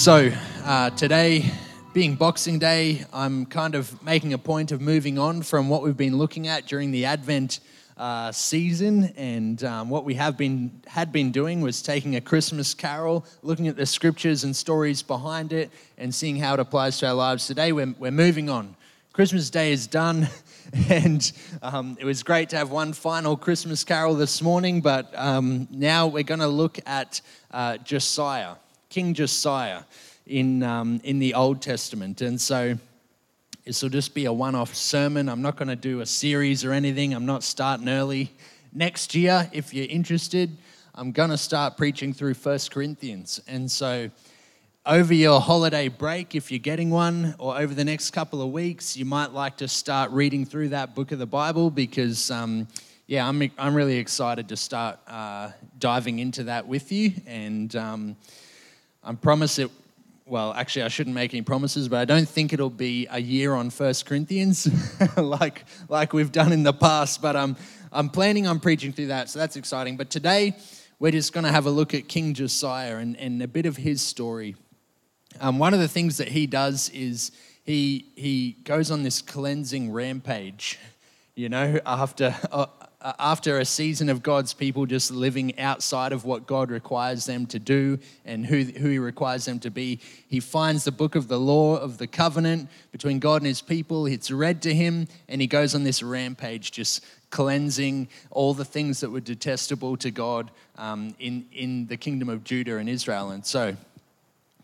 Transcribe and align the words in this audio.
So, 0.00 0.32
uh, 0.64 0.88
today, 0.88 1.44
being 1.92 2.14
Boxing 2.14 2.58
Day, 2.58 3.04
I'm 3.12 3.44
kind 3.44 3.74
of 3.74 4.02
making 4.02 4.32
a 4.32 4.38
point 4.38 4.72
of 4.72 4.80
moving 4.80 5.18
on 5.18 5.42
from 5.42 5.68
what 5.68 5.82
we've 5.82 5.94
been 5.94 6.16
looking 6.16 6.48
at 6.48 6.66
during 6.66 6.90
the 6.90 7.04
Advent 7.04 7.60
uh, 7.98 8.32
season. 8.32 9.12
And 9.18 9.62
um, 9.62 9.90
what 9.90 10.06
we 10.06 10.14
have 10.14 10.38
been 10.38 10.80
had 10.86 11.12
been 11.12 11.30
doing 11.32 11.60
was 11.60 11.82
taking 11.82 12.16
a 12.16 12.20
Christmas 12.22 12.72
carol, 12.72 13.26
looking 13.42 13.68
at 13.68 13.76
the 13.76 13.84
scriptures 13.84 14.42
and 14.42 14.56
stories 14.56 15.02
behind 15.02 15.52
it, 15.52 15.70
and 15.98 16.14
seeing 16.14 16.36
how 16.36 16.54
it 16.54 16.60
applies 16.60 16.96
to 17.00 17.08
our 17.08 17.14
lives. 17.14 17.46
Today, 17.46 17.70
we're, 17.70 17.94
we're 17.98 18.10
moving 18.10 18.48
on. 18.48 18.76
Christmas 19.12 19.50
Day 19.50 19.70
is 19.70 19.86
done, 19.86 20.30
and 20.88 21.30
um, 21.60 21.98
it 22.00 22.06
was 22.06 22.22
great 22.22 22.48
to 22.48 22.56
have 22.56 22.70
one 22.70 22.94
final 22.94 23.36
Christmas 23.36 23.84
carol 23.84 24.14
this 24.14 24.40
morning. 24.40 24.80
But 24.80 25.12
um, 25.14 25.68
now 25.70 26.06
we're 26.06 26.22
going 26.22 26.40
to 26.40 26.48
look 26.48 26.78
at 26.86 27.20
uh, 27.50 27.76
Josiah. 27.76 28.54
King 28.90 29.14
Josiah 29.14 29.84
in, 30.26 30.64
um, 30.64 31.00
in 31.04 31.20
the 31.20 31.34
Old 31.34 31.62
Testament. 31.62 32.22
And 32.22 32.40
so 32.40 32.76
this 33.64 33.82
will 33.84 33.88
just 33.88 34.14
be 34.14 34.24
a 34.24 34.32
one 34.32 34.56
off 34.56 34.74
sermon. 34.74 35.28
I'm 35.28 35.42
not 35.42 35.56
going 35.56 35.68
to 35.68 35.76
do 35.76 36.00
a 36.00 36.06
series 36.06 36.64
or 36.64 36.72
anything. 36.72 37.14
I'm 37.14 37.24
not 37.24 37.44
starting 37.44 37.88
early. 37.88 38.32
Next 38.72 39.14
year, 39.14 39.48
if 39.52 39.72
you're 39.72 39.86
interested, 39.88 40.56
I'm 40.96 41.12
going 41.12 41.30
to 41.30 41.38
start 41.38 41.76
preaching 41.76 42.12
through 42.12 42.34
First 42.34 42.72
Corinthians. 42.72 43.40
And 43.46 43.70
so 43.70 44.10
over 44.84 45.14
your 45.14 45.40
holiday 45.40 45.86
break, 45.86 46.34
if 46.34 46.50
you're 46.50 46.58
getting 46.58 46.90
one, 46.90 47.36
or 47.38 47.56
over 47.56 47.72
the 47.72 47.84
next 47.84 48.10
couple 48.10 48.42
of 48.42 48.50
weeks, 48.50 48.96
you 48.96 49.04
might 49.04 49.32
like 49.32 49.56
to 49.58 49.68
start 49.68 50.10
reading 50.10 50.44
through 50.44 50.70
that 50.70 50.96
book 50.96 51.12
of 51.12 51.20
the 51.20 51.26
Bible 51.26 51.70
because, 51.70 52.28
um, 52.32 52.66
yeah, 53.06 53.28
I'm, 53.28 53.48
I'm 53.56 53.74
really 53.74 53.98
excited 53.98 54.48
to 54.48 54.56
start 54.56 54.98
uh, 55.06 55.52
diving 55.78 56.18
into 56.18 56.42
that 56.44 56.66
with 56.66 56.90
you. 56.90 57.12
And 57.24 57.76
um, 57.76 58.16
I 59.02 59.14
promise 59.14 59.58
it, 59.58 59.70
well, 60.26 60.52
actually, 60.52 60.82
I 60.82 60.88
shouldn't 60.88 61.14
make 61.14 61.34
any 61.34 61.42
promises, 61.42 61.88
but 61.88 61.98
I 61.98 62.04
don't 62.04 62.28
think 62.28 62.52
it'll 62.52 62.70
be 62.70 63.06
a 63.10 63.20
year 63.20 63.54
on 63.54 63.70
First 63.70 64.06
Corinthians 64.06 64.68
like, 65.16 65.64
like 65.88 66.12
we've 66.12 66.30
done 66.30 66.52
in 66.52 66.62
the 66.62 66.72
past. 66.72 67.20
But 67.20 67.34
I'm 67.34 67.56
I'm 67.92 68.08
planning 68.08 68.46
on 68.46 68.60
preaching 68.60 68.92
through 68.92 69.08
that, 69.08 69.28
so 69.30 69.40
that's 69.40 69.56
exciting. 69.56 69.96
But 69.96 70.10
today, 70.10 70.54
we're 71.00 71.10
just 71.10 71.32
going 71.32 71.44
to 71.44 71.50
have 71.50 71.66
a 71.66 71.70
look 71.70 71.92
at 71.92 72.06
King 72.06 72.34
Josiah 72.34 72.98
and, 72.98 73.16
and 73.16 73.42
a 73.42 73.48
bit 73.48 73.66
of 73.66 73.76
his 73.76 74.00
story. 74.00 74.54
Um, 75.40 75.58
one 75.58 75.74
of 75.74 75.80
the 75.80 75.88
things 75.88 76.18
that 76.18 76.28
he 76.28 76.46
does 76.46 76.88
is 76.90 77.32
he, 77.64 78.06
he 78.14 78.56
goes 78.62 78.92
on 78.92 79.02
this 79.02 79.20
cleansing 79.20 79.92
rampage, 79.92 80.78
you 81.34 81.48
know, 81.48 81.80
after, 81.84 82.36
uh, 82.52 82.66
uh, 83.02 83.12
after 83.18 83.58
a 83.58 83.64
season 83.64 84.08
of 84.08 84.22
God's 84.22 84.52
people 84.52 84.84
just 84.84 85.10
living 85.10 85.58
outside 85.58 86.12
of 86.12 86.24
what 86.24 86.46
God 86.46 86.70
requires 86.70 87.24
them 87.24 87.46
to 87.46 87.58
do 87.58 87.98
and 88.24 88.44
who, 88.44 88.62
who 88.62 88.88
He 88.88 88.98
requires 88.98 89.46
them 89.46 89.58
to 89.60 89.70
be, 89.70 90.00
he 90.28 90.40
finds 90.40 90.84
the 90.84 90.92
book 90.92 91.14
of 91.14 91.28
the 91.28 91.40
law 91.40 91.76
of 91.76 91.98
the 91.98 92.06
covenant 92.06 92.68
between 92.92 93.18
God 93.18 93.36
and 93.36 93.46
His 93.46 93.62
people. 93.62 94.06
It's 94.06 94.30
read 94.30 94.60
to 94.62 94.74
him, 94.74 95.08
and 95.28 95.40
he 95.40 95.46
goes 95.46 95.74
on 95.74 95.84
this 95.84 96.02
rampage, 96.02 96.72
just 96.72 97.04
cleansing 97.30 98.08
all 98.30 98.54
the 98.54 98.64
things 98.64 99.00
that 99.00 99.10
were 99.10 99.20
detestable 99.20 99.96
to 99.98 100.10
God 100.10 100.50
um, 100.76 101.14
in, 101.18 101.46
in 101.52 101.86
the 101.86 101.96
kingdom 101.96 102.28
of 102.28 102.44
Judah 102.44 102.76
and 102.76 102.88
Israel. 102.88 103.30
And 103.30 103.46
so 103.46 103.76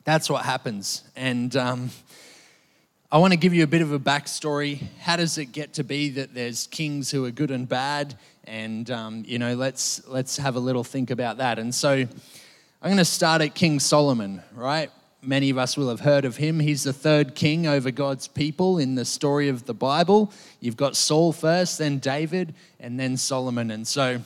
that's 0.04 0.28
what 0.28 0.44
happens. 0.44 1.04
And. 1.16 1.56
Um, 1.56 1.90
I 3.16 3.18
want 3.18 3.32
to 3.32 3.38
give 3.38 3.54
you 3.54 3.64
a 3.64 3.66
bit 3.66 3.80
of 3.80 3.92
a 3.92 3.98
backstory. 3.98 4.78
How 5.00 5.16
does 5.16 5.38
it 5.38 5.46
get 5.46 5.72
to 5.72 5.84
be 5.84 6.10
that 6.10 6.34
there's 6.34 6.66
kings 6.66 7.10
who 7.10 7.24
are 7.24 7.30
good 7.30 7.50
and 7.50 7.66
bad? 7.66 8.14
And 8.44 8.90
um, 8.90 9.24
you 9.26 9.38
know, 9.38 9.54
let's 9.54 10.06
let's 10.06 10.36
have 10.36 10.54
a 10.54 10.58
little 10.58 10.84
think 10.84 11.10
about 11.10 11.38
that. 11.38 11.58
And 11.58 11.74
so, 11.74 11.92
I'm 11.92 12.08
going 12.82 12.98
to 12.98 13.06
start 13.06 13.40
at 13.40 13.54
King 13.54 13.80
Solomon. 13.80 14.42
Right? 14.54 14.90
Many 15.22 15.48
of 15.48 15.56
us 15.56 15.78
will 15.78 15.88
have 15.88 16.00
heard 16.00 16.26
of 16.26 16.36
him. 16.36 16.60
He's 16.60 16.82
the 16.82 16.92
third 16.92 17.34
king 17.34 17.66
over 17.66 17.90
God's 17.90 18.28
people 18.28 18.76
in 18.76 18.96
the 18.96 19.06
story 19.06 19.48
of 19.48 19.64
the 19.64 19.72
Bible. 19.72 20.30
You've 20.60 20.76
got 20.76 20.94
Saul 20.94 21.32
first, 21.32 21.78
then 21.78 21.98
David, 22.00 22.54
and 22.78 23.00
then 23.00 23.16
Solomon. 23.16 23.70
And 23.70 23.88
so, 23.88 24.20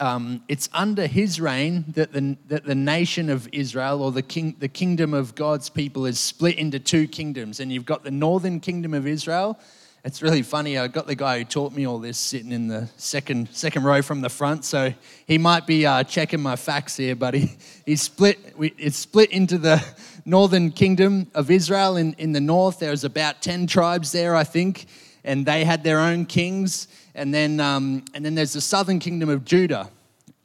um, 0.00 0.42
it's 0.48 0.68
under 0.72 1.06
his 1.06 1.40
reign 1.40 1.84
that 1.88 2.12
the, 2.12 2.36
that 2.46 2.64
the 2.64 2.74
nation 2.74 3.30
of 3.30 3.48
Israel 3.52 4.02
or 4.02 4.12
the, 4.12 4.22
king, 4.22 4.56
the 4.58 4.68
kingdom 4.68 5.12
of 5.12 5.34
God's 5.34 5.68
people 5.68 6.06
is 6.06 6.20
split 6.20 6.56
into 6.56 6.78
two 6.78 7.08
kingdoms. 7.08 7.58
And 7.58 7.72
you've 7.72 7.86
got 7.86 8.04
the 8.04 8.10
northern 8.10 8.60
kingdom 8.60 8.94
of 8.94 9.06
Israel. 9.06 9.58
It's 10.04 10.22
really 10.22 10.42
funny. 10.42 10.78
I 10.78 10.86
got 10.86 11.08
the 11.08 11.16
guy 11.16 11.38
who 11.38 11.44
taught 11.44 11.72
me 11.72 11.86
all 11.86 11.98
this 11.98 12.16
sitting 12.16 12.52
in 12.52 12.68
the 12.68 12.88
second, 12.96 13.48
second 13.50 13.82
row 13.82 14.00
from 14.00 14.20
the 14.20 14.28
front. 14.28 14.64
So 14.64 14.94
he 15.26 15.36
might 15.36 15.66
be 15.66 15.84
uh, 15.84 16.04
checking 16.04 16.40
my 16.40 16.54
facts 16.54 16.96
here, 16.96 17.16
but 17.16 17.34
he, 17.34 17.50
he's 17.84 18.02
split, 18.02 18.54
it's 18.58 18.96
split 18.96 19.32
into 19.32 19.58
the 19.58 19.84
northern 20.24 20.70
kingdom 20.70 21.26
of 21.34 21.50
Israel. 21.50 21.96
In, 21.96 22.14
in 22.18 22.32
the 22.32 22.40
north, 22.40 22.78
there's 22.78 23.02
about 23.02 23.42
10 23.42 23.66
tribes 23.66 24.12
there, 24.12 24.36
I 24.36 24.44
think, 24.44 24.86
and 25.24 25.44
they 25.44 25.64
had 25.64 25.82
their 25.82 25.98
own 25.98 26.24
kings 26.24 26.86
and 27.18 27.34
then, 27.34 27.58
um, 27.58 28.04
and 28.14 28.24
then 28.24 28.36
there's 28.36 28.52
the 28.52 28.60
southern 28.60 29.00
kingdom 29.00 29.28
of 29.28 29.44
Judah. 29.44 29.90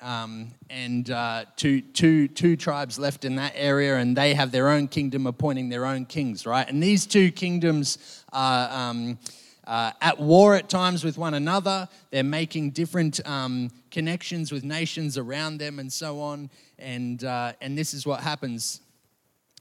Um, 0.01 0.51
and 0.71 1.09
uh, 1.11 1.45
two, 1.55 1.81
two, 1.81 2.27
two 2.27 2.57
tribes 2.57 2.97
left 2.97 3.23
in 3.23 3.35
that 3.35 3.53
area, 3.55 3.97
and 3.97 4.17
they 4.17 4.33
have 4.33 4.51
their 4.51 4.69
own 4.69 4.87
kingdom 4.87 5.27
appointing 5.27 5.69
their 5.69 5.85
own 5.85 6.05
kings, 6.05 6.45
right? 6.45 6.67
And 6.67 6.81
these 6.81 7.05
two 7.05 7.31
kingdoms 7.31 8.23
are 8.33 8.89
um, 8.89 9.19
uh, 9.65 9.91
at 10.01 10.19
war 10.19 10.55
at 10.55 10.67
times 10.67 11.03
with 11.05 11.17
one 11.17 11.35
another. 11.35 11.87
They're 12.09 12.23
making 12.23 12.71
different 12.71 13.25
um, 13.25 13.69
connections 13.91 14.51
with 14.51 14.63
nations 14.63 15.17
around 15.17 15.59
them 15.59 15.77
and 15.79 15.93
so 15.93 16.19
on. 16.19 16.49
And, 16.79 17.23
uh, 17.23 17.53
and 17.61 17.77
this 17.77 17.93
is 17.93 18.05
what 18.05 18.21
happens. 18.21 18.81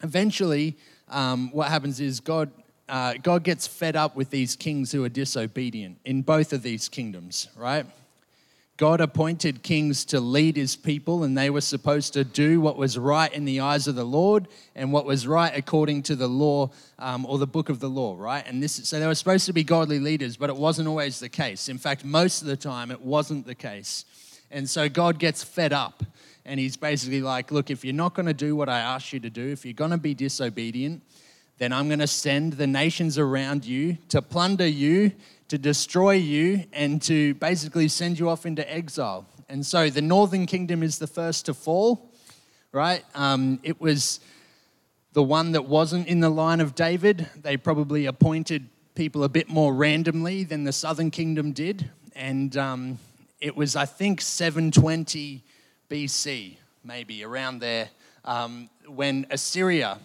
Eventually, 0.03 0.77
um, 1.09 1.53
what 1.53 1.69
happens 1.69 2.01
is 2.01 2.19
God 2.21 2.51
uh, 2.93 3.15
God 3.15 3.43
gets 3.43 3.67
fed 3.67 3.97
up 3.97 4.15
with 4.15 4.29
these 4.29 4.55
kings 4.55 4.93
who 4.93 5.03
are 5.03 5.09
disobedient 5.09 5.97
in 6.05 6.21
both 6.21 6.53
of 6.53 6.63
these 6.63 6.91
kingdoms, 6.91 7.49
right? 7.57 7.87
God 8.77 9.01
appointed 9.01 9.63
kings 9.63 10.05
to 10.07 10.21
lead 10.21 10.57
his 10.57 10.77
people, 10.77 11.25
and 11.25 11.37
they 11.37 11.49
were 11.49 11.63
supposed 11.63 12.13
to 12.13 12.23
do 12.23 12.61
what 12.61 12.77
was 12.77 12.99
right 12.99 13.33
in 13.33 13.47
the 13.47 13.61
eyes 13.61 13.87
of 13.87 13.95
the 13.95 14.05
Lord 14.05 14.47
and 14.77 14.93
what 14.93 15.07
was 15.07 15.27
right 15.27 15.57
according 15.57 16.03
to 16.03 16.17
the 16.17 16.29
law 16.29 16.71
um, 16.99 17.25
or 17.25 17.39
the 17.39 17.47
book 17.47 17.71
of 17.71 17.81
the 17.81 17.89
law, 17.89 18.15
right? 18.19 18.47
And 18.47 18.63
this, 18.63 18.75
so 18.75 19.01
they 19.01 19.07
were 19.07 19.15
supposed 19.15 19.47
to 19.47 19.55
be 19.55 19.65
godly 19.65 19.99
leaders, 19.99 20.37
but 20.37 20.51
it 20.51 20.57
wasn't 20.57 20.87
always 20.87 21.19
the 21.19 21.31
case. 21.31 21.71
In 21.71 21.79
fact, 21.79 22.05
most 22.05 22.43
of 22.43 22.49
the 22.49 22.59
time, 22.59 22.91
it 22.91 23.01
wasn't 23.01 23.47
the 23.47 23.55
case. 23.55 24.05
And 24.51 24.69
so 24.69 24.91
God 24.91 25.19
gets 25.19 25.43
fed 25.43 25.73
up, 25.73 26.05
and 26.45 26.61
he's 26.61 26.77
basically 26.77 27.23
like, 27.23 27.51
Look, 27.51 27.71
if 27.71 27.87
you're 27.87 27.95
not 27.95 28.13
going 28.13 28.27
to 28.27 28.35
do 28.35 28.55
what 28.55 28.69
I 28.69 28.81
asked 28.81 29.15
you 29.15 29.21
to 29.21 29.31
do, 29.31 29.49
if 29.49 29.65
you're 29.65 29.73
going 29.73 29.93
to 29.93 29.97
be 29.97 30.13
disobedient, 30.13 31.03
then 31.63 31.73
I'm 31.73 31.87
going 31.87 32.01
to 32.01 32.09
send 32.09 32.55
the 32.55 32.67
nations 32.67 33.19
around 33.19 33.65
you 33.65 33.97
to 34.09 34.21
plunder 34.21 34.67
you, 34.67 35.13
to 35.47 35.57
destroy 35.57 36.15
you, 36.15 36.65
and 36.73 37.01
to 37.03 37.35
basically 37.35 37.87
send 37.87 38.19
you 38.19 38.29
off 38.29 38.47
into 38.47 38.69
exile. 38.69 39.27
And 39.49 39.65
so 39.65 39.89
the 39.89 40.03
northern 40.03 40.47
kingdom 40.47 40.83
is 40.83 40.99
the 40.99 41.07
first 41.07 41.47
to 41.47 41.55
fall, 41.55 42.11
right? 42.73 43.05
Um, 43.15 43.61
it 43.63 43.81
was 43.81 44.19
the 45.13 45.23
one 45.23 45.53
that 45.53 45.67
wasn't 45.67 46.09
in 46.09 46.19
the 46.19 46.31
line 46.31 46.61
of 46.61 46.75
David. 46.75 47.29
They 47.37 47.57
probably 47.57 48.07
appointed 48.07 48.69
people 48.97 49.23
a 49.23 49.29
bit 49.29 49.49
more 49.49 49.73
randomly 49.73 50.43
than 50.43 50.65
the 50.65 50.73
southern 50.73 51.13
kingdom 51.13 51.53
did. 51.53 51.89
And 52.17 52.57
um, 52.57 52.99
it 53.41 53.57
was, 53.57 53.77
I 53.77 53.87
think, 53.87 54.21
720 54.21 55.45
BC, 55.89 56.57
maybe 56.83 57.23
around 57.23 57.61
there, 57.61 57.89
um, 58.25 58.69
when 58.89 59.27
Assyria 59.31 60.01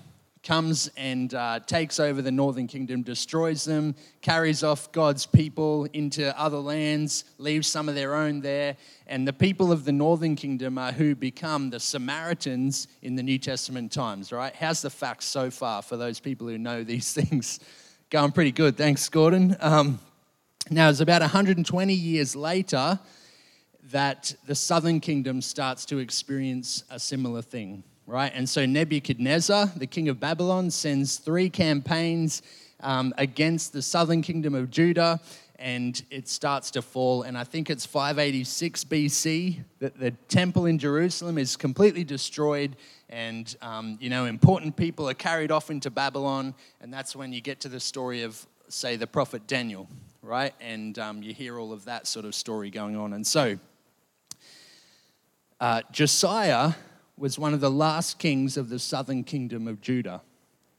comes 0.47 0.89
and 0.95 1.33
uh, 1.33 1.59
takes 1.59 1.99
over 1.99 2.21
the 2.21 2.31
northern 2.31 2.67
kingdom, 2.67 3.03
destroys 3.03 3.65
them, 3.65 3.93
carries 4.21 4.63
off 4.63 4.89
God's 4.93 5.25
people 5.25 5.89
into 5.91 6.37
other 6.39 6.57
lands, 6.57 7.25
leaves 7.37 7.67
some 7.67 7.89
of 7.89 7.95
their 7.95 8.15
own 8.15 8.39
there. 8.39 8.77
And 9.07 9.27
the 9.27 9.33
people 9.33 9.73
of 9.73 9.83
the 9.83 9.91
northern 9.91 10.37
kingdom 10.37 10.77
are 10.77 10.93
who 10.93 11.15
become 11.15 11.69
the 11.69 11.81
Samaritans 11.81 12.87
in 13.01 13.15
the 13.15 13.23
New 13.23 13.37
Testament 13.37 13.91
times, 13.91 14.31
right? 14.31 14.55
How's 14.55 14.81
the 14.81 14.89
facts 14.89 15.25
so 15.25 15.51
far 15.51 15.81
for 15.81 15.97
those 15.97 16.21
people 16.21 16.47
who 16.47 16.57
know 16.57 16.81
these 16.81 17.11
things? 17.19 17.59
Going 18.09 18.31
pretty 18.31 18.53
good. 18.53 18.77
Thanks, 18.77 19.09
Gordon. 19.09 19.57
Um, 19.59 19.99
now, 20.69 20.89
it's 20.89 21.01
about 21.01 21.21
120 21.21 21.93
years 21.93 22.37
later 22.37 22.97
that 23.91 24.33
the 24.45 24.55
southern 24.55 25.01
kingdom 25.01 25.41
starts 25.41 25.85
to 25.87 25.97
experience 25.97 26.85
a 26.89 26.99
similar 26.99 27.41
thing 27.41 27.83
right? 28.07 28.31
And 28.33 28.49
so 28.49 28.65
Nebuchadnezzar, 28.65 29.73
the 29.75 29.85
king 29.85 30.07
of 30.07 30.19
Babylon, 30.19 30.71
sends 30.71 31.17
three 31.17 31.49
campaigns 31.49 32.41
um, 32.79 33.13
against 33.17 33.73
the 33.73 33.81
southern 33.81 34.21
kingdom 34.21 34.55
of 34.55 34.71
Judah, 34.71 35.19
and 35.59 36.01
it 36.09 36.29
starts 36.29 36.71
to 36.71 36.81
fall. 36.81 37.23
And 37.23 37.37
I 37.37 37.43
think 37.43 37.69
it's 37.69 37.85
586 37.85 38.85
BC 38.85 39.59
that 39.79 39.99
the 39.99 40.11
temple 40.29 40.67
in 40.67 40.79
Jerusalem 40.79 41.37
is 41.37 41.57
completely 41.57 42.05
destroyed, 42.05 42.77
and 43.09 43.53
um, 43.61 43.97
you 43.99 44.09
know 44.09 44.25
important 44.25 44.75
people 44.77 45.09
are 45.09 45.13
carried 45.13 45.51
off 45.51 45.69
into 45.69 45.89
Babylon, 45.89 46.55
and 46.79 46.93
that's 46.93 47.15
when 47.15 47.33
you 47.33 47.41
get 47.41 47.59
to 47.61 47.69
the 47.69 47.79
story 47.79 48.23
of, 48.23 48.45
say, 48.69 48.95
the 48.95 49.07
prophet 49.07 49.47
Daniel, 49.47 49.89
right? 50.21 50.53
And 50.61 50.97
um, 50.97 51.21
you 51.21 51.33
hear 51.33 51.59
all 51.59 51.73
of 51.73 51.85
that 51.85 52.07
sort 52.07 52.25
of 52.25 52.35
story 52.35 52.69
going 52.69 52.95
on. 52.95 53.13
And 53.13 53.25
so 53.25 53.57
uh, 55.59 55.81
Josiah 55.91 56.73
was 57.17 57.39
one 57.39 57.53
of 57.53 57.61
the 57.61 57.71
last 57.71 58.19
kings 58.19 58.57
of 58.57 58.69
the 58.69 58.79
southern 58.79 59.23
kingdom 59.23 59.67
of 59.67 59.81
Judah. 59.81 60.21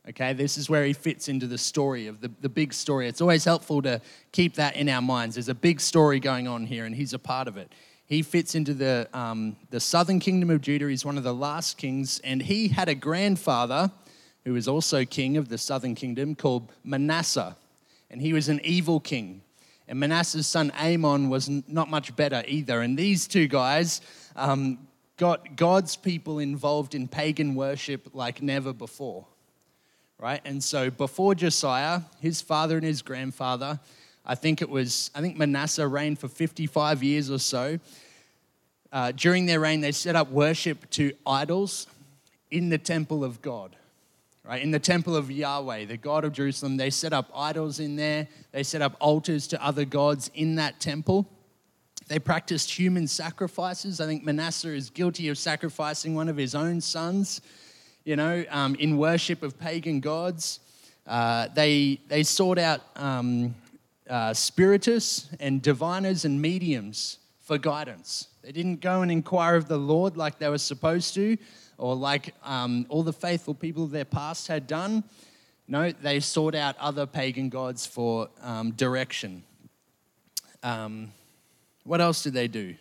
Okay, 0.09 0.33
this 0.33 0.57
is 0.57 0.71
where 0.71 0.85
he 0.85 0.93
fits 0.93 1.29
into 1.29 1.47
the 1.47 1.59
story 1.59 2.07
of 2.07 2.21
the, 2.21 2.31
the 2.41 2.49
big 2.49 2.73
story. 2.73 3.09
It's 3.09 3.21
always 3.21 3.45
helpful 3.45 3.83
to 3.83 4.01
keep 4.33 4.55
that 4.55 4.77
in 4.77 4.89
our 4.89 5.03
minds. 5.03 5.35
There's 5.35 5.51
a 5.51 5.55
big 5.55 5.81
story 5.81 6.19
going 6.19 6.49
on 6.49 6.65
here, 6.65 6.87
and 6.87 6.95
he's 6.95 7.13
a 7.13 7.19
part 7.19 7.47
of 7.47 7.57
it. 7.57 7.71
He 8.07 8.23
fits 8.23 8.55
into 8.55 8.73
the, 8.73 9.07
um, 9.13 9.57
the 9.69 9.81
southern 9.81 10.19
kingdom 10.19 10.49
of 10.49 10.63
Judah. 10.63 10.89
He's 10.89 11.05
one 11.05 11.19
of 11.19 11.25
the 11.25 11.35
last 11.35 11.77
kings, 11.77 12.21
and 12.25 12.41
he 12.41 12.69
had 12.69 12.89
a 12.89 12.95
grandfather 12.95 13.91
who 14.47 14.55
was 14.55 14.67
also 14.67 15.05
king 15.05 15.37
of 15.37 15.51
the 15.51 15.59
southern 15.59 15.95
kingdom 15.95 16.35
called 16.35 16.73
Manasseh, 16.85 17.55
and 18.11 18.23
he 18.23 18.33
was 18.33 18.49
an 18.49 18.61
evil 18.65 19.01
king. 19.01 19.43
And 19.89 20.01
Manasseh's 20.01 20.47
son 20.47 20.73
Amon 20.79 21.29
was 21.29 21.51
not 21.69 21.91
much 21.91 22.17
better 22.17 22.43
either. 22.47 22.81
And 22.81 22.99
these 22.99 23.27
two 23.27 23.47
guys 23.47 24.01
um, 24.37 24.79
got 25.19 25.57
God's 25.57 25.97
people 25.97 26.39
involved 26.39 26.95
in 26.95 27.09
pagan 27.09 27.55
worship 27.55 28.09
like 28.15 28.41
never 28.41 28.73
before 28.73 29.27
right? 30.19 30.41
And 30.45 30.63
so 30.63 30.91
before 30.91 31.35
Josiah, 31.35 32.01
his 32.21 32.41
father 32.41 32.77
and 32.77 32.85
his 32.85 33.03
grandfather, 33.03 33.79
I 34.27 34.35
think 34.35 34.61
it 34.61 34.69
was, 34.69 35.11
I 35.15 35.21
think 35.21 35.37
Manasseh 35.37 35.87
reigned 35.87 36.19
for 36.19 36.29
55 36.29 37.03
years 37.03 37.31
or 37.31 37.39
so. 37.39 37.79
Uh, 38.93 39.13
during 39.13 39.47
their 39.47 39.61
reign, 39.61 39.81
they 39.81 39.93
set 39.93 40.17
up 40.17 40.31
worship 40.31 40.89
to 40.91 41.13
idols 41.27 41.87
in 42.51 42.69
the 42.69 42.79
temple 42.79 43.23
of 43.23 43.41
God, 43.43 43.77
right? 44.43 44.63
In 44.63 44.71
the 44.71 44.79
temple 44.79 45.15
of 45.15 45.31
Yahweh, 45.31 45.85
the 45.85 45.97
God 45.97 46.25
of 46.25 46.33
Jerusalem. 46.33 46.77
They 46.77 46.91
set 46.91 47.13
up 47.13 47.31
idols 47.35 47.81
in 47.81 47.97
there, 47.97 48.29
they 48.51 48.63
set 48.63 48.83
up 48.83 48.97
altars 48.99 49.47
to 49.49 49.65
other 49.65 49.85
gods 49.85 50.31
in 50.35 50.57
that 50.57 50.81
temple. 50.81 51.29
They 52.09 52.19
practiced 52.19 52.71
human 52.71 53.07
sacrifices. 53.07 54.01
I 54.01 54.07
think 54.07 54.25
Manasseh 54.25 54.75
is 54.75 54.91
guilty 54.91 55.29
of 55.29 55.39
sacrificing 55.39 56.15
one 56.15 56.29
of 56.29 56.37
his 56.37 56.55
own 56.55 56.81
sons 56.81 57.41
you 58.09 58.17
know, 58.17 58.43
um, 58.49 58.75
in 58.77 58.97
worship 58.97 59.43
of 59.43 59.59
pagan 59.59 60.01
gods. 60.01 60.61
Uh, 61.07 61.47
they, 61.55 62.01
they 62.09 62.23
sought 62.23 62.59
out 62.59 62.81
um, 62.97 63.55
uh, 64.09 64.33
spiritists 64.33 65.29
and 65.41 65.61
diviners 65.61 66.25
and 66.25 66.41
mediums 66.41 67.19
for 67.43 67.59
guidance. 67.59 68.29
They 68.43 68.51
didn't 68.51 68.81
go 68.81 69.03
and 69.03 69.13
inquire 69.13 69.57
of 69.57 69.69
the 69.69 69.77
Lord 69.77 70.17
like 70.17 70.39
they 70.39 70.49
were 70.49 70.57
supposed 70.57 71.13
to, 71.17 71.37
or 71.77 71.95
like 71.95 72.35
um, 72.43 72.87
all 72.89 73.03
the 73.03 73.13
faithful 73.13 73.53
people 73.53 73.85
of 73.85 73.91
their 73.91 74.07
past 74.07 74.49
had 74.49 74.67
done. 74.67 75.05
No, 75.67 75.93
they 75.93 76.19
sought 76.21 76.55
out 76.55 76.79
other 76.79 77.05
pagan 77.05 77.51
gods 77.51 77.85
for 77.85 78.31
um, 78.41 78.71
direction. 78.71 79.43
Um, 80.63 81.13
what 81.89 82.01
else 82.01 82.23
did 82.23 82.35
they 82.35 82.49
do? 82.49 82.75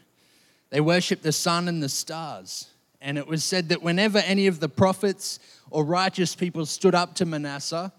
They 0.70 0.82
worshiped 0.82 1.24
the 1.24 1.32
sun 1.32 1.68
and 1.68 1.82
the 1.82 1.90
stars. 1.90 2.68
And 3.00 3.18
it 3.18 3.28
was 3.28 3.44
said 3.44 3.70
that 3.70 3.82
whenever 3.82 4.18
any 4.20 4.48
of 4.48 4.60
the 4.60 4.68
prophets 4.68 5.40
or 5.70 5.86
righteous 5.86 6.36
people 6.36 6.66
stood 6.66 6.94
up 6.94 7.16
to 7.16 7.26
Manasseh, 7.26 7.94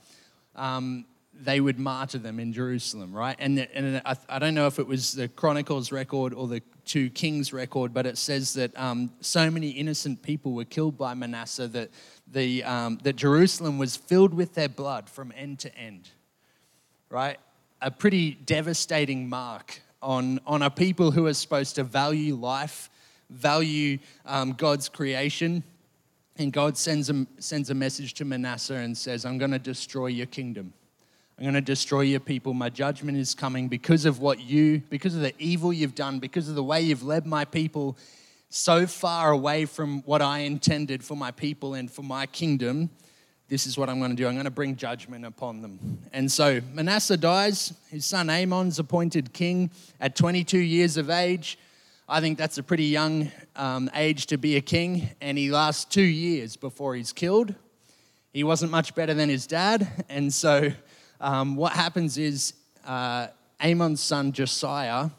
um, 0.54 1.06
they 1.40 1.60
would 1.60 1.78
martyr 1.78 2.18
them 2.18 2.40
in 2.40 2.52
Jerusalem, 2.52 3.12
right? 3.12 3.36
And, 3.38 3.60
and 3.72 4.02
I, 4.04 4.16
I, 4.28 4.38
don't 4.40 4.54
know 4.54 4.66
if 4.66 4.80
it 4.80 4.86
was 4.86 5.12
the 5.12 5.28
Chronicles 5.28 5.92
record 5.92 6.34
or 6.34 6.48
the 6.48 6.62
two 6.84 7.10
Kings 7.10 7.52
record, 7.52 7.94
but 7.94 8.06
it 8.06 8.18
says 8.18 8.54
that 8.54 8.76
um, 8.76 9.12
so 9.20 9.48
many 9.48 9.70
innocent 9.70 10.20
people 10.22 10.52
were 10.52 10.64
killed 10.64 10.98
by 10.98 11.14
Manasseh 11.14 11.68
that, 11.68 11.90
the, 12.26 12.64
um, 12.64 12.98
that 13.04 13.14
Jerusalem 13.14 13.78
was 13.78 13.96
filled 13.96 14.34
with 14.34 14.54
their 14.54 14.68
blood 14.68 15.08
from 15.08 15.32
end 15.36 15.60
to 15.60 15.74
end, 15.76 16.10
right? 17.08 17.38
A 17.80 17.90
pretty 17.92 18.32
devastating 18.32 19.28
mark 19.28 19.80
on, 20.02 20.40
on 20.46 20.62
a 20.62 20.70
people 20.70 21.10
who 21.10 21.26
are 21.26 21.34
supposed 21.34 21.74
to 21.76 21.84
value 21.84 22.34
life 22.34 22.90
value 23.30 23.98
um, 24.26 24.52
God's 24.52 24.88
creation. 24.88 25.62
And 26.36 26.52
God 26.52 26.76
sends 26.76 27.10
a, 27.10 27.26
sends 27.38 27.70
a 27.70 27.74
message 27.74 28.14
to 28.14 28.24
Manasseh 28.24 28.74
and 28.74 28.96
says, 28.96 29.24
I'm 29.24 29.38
going 29.38 29.50
to 29.50 29.58
destroy 29.58 30.06
your 30.06 30.26
kingdom. 30.26 30.72
I'm 31.36 31.44
going 31.44 31.54
to 31.54 31.60
destroy 31.60 32.02
your 32.02 32.20
people. 32.20 32.54
My 32.54 32.68
judgment 32.68 33.18
is 33.18 33.34
coming 33.34 33.68
because 33.68 34.04
of 34.04 34.20
what 34.20 34.40
you, 34.40 34.82
because 34.88 35.14
of 35.14 35.20
the 35.20 35.34
evil 35.38 35.72
you've 35.72 35.94
done, 35.94 36.18
because 36.18 36.48
of 36.48 36.54
the 36.54 36.62
way 36.62 36.80
you've 36.80 37.02
led 37.02 37.26
my 37.26 37.44
people 37.44 37.96
so 38.50 38.86
far 38.86 39.30
away 39.30 39.64
from 39.64 40.02
what 40.02 40.22
I 40.22 40.40
intended 40.40 41.04
for 41.04 41.16
my 41.16 41.30
people 41.30 41.74
and 41.74 41.90
for 41.90 42.02
my 42.02 42.26
kingdom. 42.26 42.90
This 43.48 43.66
is 43.66 43.78
what 43.78 43.88
I'm 43.88 43.98
going 43.98 44.10
to 44.10 44.16
do. 44.16 44.26
I'm 44.26 44.34
going 44.34 44.44
to 44.44 44.50
bring 44.50 44.76
judgment 44.76 45.24
upon 45.24 45.62
them. 45.62 45.98
And 46.12 46.30
so 46.30 46.60
Manasseh 46.74 47.16
dies. 47.16 47.72
His 47.88 48.04
son 48.04 48.28
Amon's 48.28 48.78
appointed 48.78 49.32
king 49.32 49.70
at 50.00 50.14
22 50.14 50.58
years 50.58 50.98
of 50.98 51.08
age. 51.08 51.58
I 52.06 52.20
think 52.20 52.36
that's 52.36 52.58
a 52.58 52.62
pretty 52.62 52.84
young 52.84 53.30
um, 53.56 53.90
age 53.94 54.26
to 54.26 54.36
be 54.36 54.56
a 54.56 54.60
king, 54.60 55.10
and 55.20 55.38
he 55.38 55.50
lasts 55.50 55.84
two 55.86 56.02
years 56.02 56.56
before 56.56 56.94
he's 56.94 57.12
killed. 57.12 57.54
He 58.32 58.44
wasn't 58.44 58.70
much 58.70 58.94
better 58.94 59.14
than 59.14 59.28
his 59.28 59.46
dad, 59.46 59.88
and 60.08 60.32
so 60.32 60.70
um, 61.20 61.56
what 61.56 61.72
happens 61.72 62.16
is 62.16 62.54
uh, 62.86 63.28
Amon's 63.60 64.00
son 64.00 64.32
Josiah 64.32 65.10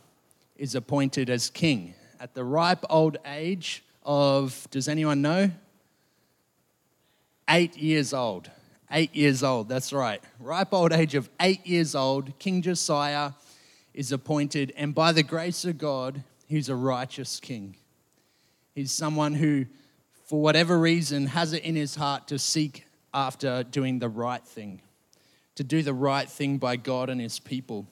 is 0.56 0.76
appointed 0.76 1.30
as 1.30 1.50
king 1.50 1.94
at 2.20 2.34
the 2.34 2.44
ripe 2.44 2.84
old 2.90 3.18
age 3.26 3.84
of, 4.04 4.68
does 4.72 4.88
anyone 4.88 5.22
know? 5.22 5.52
Eight 7.50 7.78
years 7.78 8.14
old. 8.14 8.50
Eight 8.92 9.16
years 9.16 9.44
old, 9.44 9.70
that's 9.70 9.94
right. 9.94 10.22
Ripe 10.40 10.74
old 10.74 10.94
age 10.94 11.16
of 11.16 11.30
eight 11.40 11.66
years 11.66 11.94
old, 11.94 12.38
King 12.40 12.62
Josiah 12.62 13.32
is 13.94 14.12
appointed, 14.12 14.74
and 14.76 14.96
by 14.96 15.12
the 15.12 15.22
grace 15.22 15.64
of 15.66 15.78
God, 15.78 16.24
He's 16.48 16.70
a 16.70 16.76
righteous 16.76 17.40
king. 17.40 17.76
He's 18.74 18.92
someone 18.92 19.36
who, 19.36 19.68
for 20.26 20.42
whatever 20.42 20.80
reason, 20.80 21.28
has 21.28 21.54
it 21.54 21.64
in 21.64 21.76
his 21.76 21.94
heart 21.96 22.28
to 22.30 22.40
seek 22.40 22.86
after 23.14 23.62
doing 23.62 24.00
the 24.00 24.10
right 24.10 24.44
thing, 24.44 24.82
to 25.56 25.64
do 25.64 25.84
the 25.84 25.94
right 25.94 26.28
thing 26.28 26.58
by 26.58 26.76
God 26.76 27.10
and 27.10 27.22
his 27.22 27.38
people. 27.38 27.86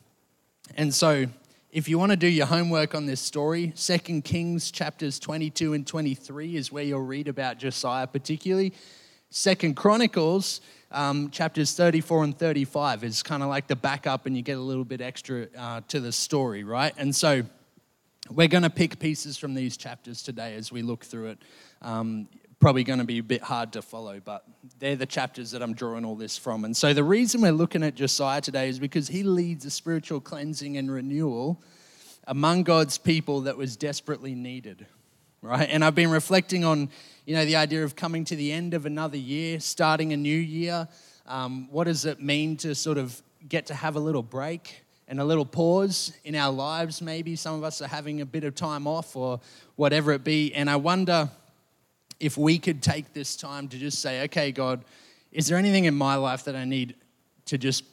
And 0.76 0.94
so, 0.94 1.28
if 1.72 1.88
you 1.88 2.00
want 2.00 2.12
to 2.14 2.18
do 2.18 2.28
your 2.28 2.48
homework 2.48 2.96
on 2.96 3.06
this 3.06 3.22
story, 3.22 3.74
2 3.76 4.22
Kings 4.22 4.72
chapters 4.72 5.20
22 5.20 5.74
and 5.74 5.86
23 5.86 6.56
is 6.56 6.72
where 6.72 6.84
you'll 6.84 7.02
read 7.02 7.28
about 7.28 7.60
Josiah 7.60 8.08
particularly. 8.08 8.74
Second 9.30 9.76
Chronicles 9.76 10.62
um, 10.92 11.30
chapters 11.32 11.74
34 11.74 12.24
and 12.24 12.38
35 12.38 13.04
is 13.04 13.22
kind 13.22 13.44
of 13.44 13.50
like 13.50 13.68
the 13.68 13.76
backup, 13.76 14.26
and 14.26 14.36
you 14.36 14.42
get 14.42 14.58
a 14.58 14.62
little 14.62 14.86
bit 14.86 15.02
extra 15.02 15.48
uh, 15.58 15.82
to 15.90 16.00
the 16.00 16.12
story, 16.12 16.64
right? 16.64 16.94
And 16.98 17.14
so 17.14 17.44
we're 18.30 18.48
going 18.48 18.64
to 18.64 18.70
pick 18.70 19.00
pieces 19.00 19.38
from 19.38 19.54
these 19.54 19.78
chapters 19.78 20.24
today 20.24 20.56
as 20.56 20.72
we 20.72 20.82
look 20.82 21.04
through 21.04 21.28
it. 21.28 21.40
Um, 21.82 22.28
probably 22.60 22.84
going 22.84 23.00
to 23.00 23.06
be 23.06 23.20
a 23.20 23.24
bit 23.24 23.44
hard 23.44 23.74
to 23.74 23.82
follow, 23.82 24.20
but 24.24 24.44
they're 24.80 24.96
the 24.96 25.06
chapters 25.06 25.52
that 25.52 25.62
I'm 25.62 25.74
drawing 25.74 26.06
all 26.06 26.16
this 26.16 26.38
from. 26.38 26.66
And 26.66 26.76
so 26.76 26.94
the 26.94 27.04
reason 27.04 27.42
we're 27.42 27.52
looking 27.52 27.84
at 27.84 27.96
Josiah 27.96 28.42
today 28.42 28.68
is 28.70 28.80
because 28.80 29.10
he 29.10 29.24
leads 29.24 29.66
a 29.66 29.70
spiritual 29.70 30.20
cleansing 30.20 30.78
and 30.78 30.90
renewal 30.90 31.62
among 32.26 32.64
God's 32.64 32.98
people 32.98 33.42
that 33.42 33.58
was 33.58 33.78
desperately 33.78 34.34
needed. 34.34 34.88
Right? 35.42 35.70
And 35.70 35.84
I've 35.84 35.96
been 35.96 36.10
reflecting 36.10 36.66
on, 36.66 36.90
you 37.26 37.36
know, 37.36 37.46
the 37.46 37.56
idea 37.56 37.84
of 37.84 37.96
coming 37.96 38.26
to 38.26 38.36
the 38.36 38.52
end 38.52 38.74
of 38.74 38.86
another 38.86 39.18
year, 39.18 39.60
starting 39.60 40.14
a 40.14 40.18
new 40.18 40.38
year. 40.38 40.88
Um, 41.26 41.68
what 41.72 41.86
does 41.86 42.06
it 42.06 42.22
mean 42.22 42.58
to 42.58 42.74
sort 42.74 42.98
of 42.98 43.22
get 43.48 43.68
to 43.68 43.74
have 43.74 43.96
a 43.96 44.00
little 44.00 44.24
break? 44.24 44.84
and 45.08 45.20
a 45.20 45.24
little 45.24 45.46
pause 45.46 46.12
in 46.26 46.36
our 46.36 46.52
lives, 46.52 47.02
maybe. 47.02 47.36
Some 47.36 47.56
of 47.56 47.64
us 47.64 47.82
are 47.82 47.88
having 47.88 48.20
a 48.22 48.26
bit 48.26 48.44
of 48.44 48.56
time 48.56 48.88
off 48.88 49.16
or 49.16 49.40
whatever 49.78 50.12
it 50.12 50.24
be. 50.24 50.54
And 50.54 50.70
I 50.70 50.76
wonder 50.76 51.30
if 52.20 52.38
we 52.38 52.60
could 52.60 52.82
take 52.82 53.14
this 53.14 53.36
time 53.36 53.68
to 53.70 53.78
just 53.78 54.02
say, 54.02 54.24
okay, 54.24 54.52
God, 54.52 54.84
is 55.32 55.48
there 55.48 55.58
anything 55.58 55.86
in 55.86 55.96
my 55.96 56.16
life 56.16 56.44
that 56.46 56.56
I 56.56 56.66
need 56.66 56.96
to 57.46 57.58
just 57.58 57.84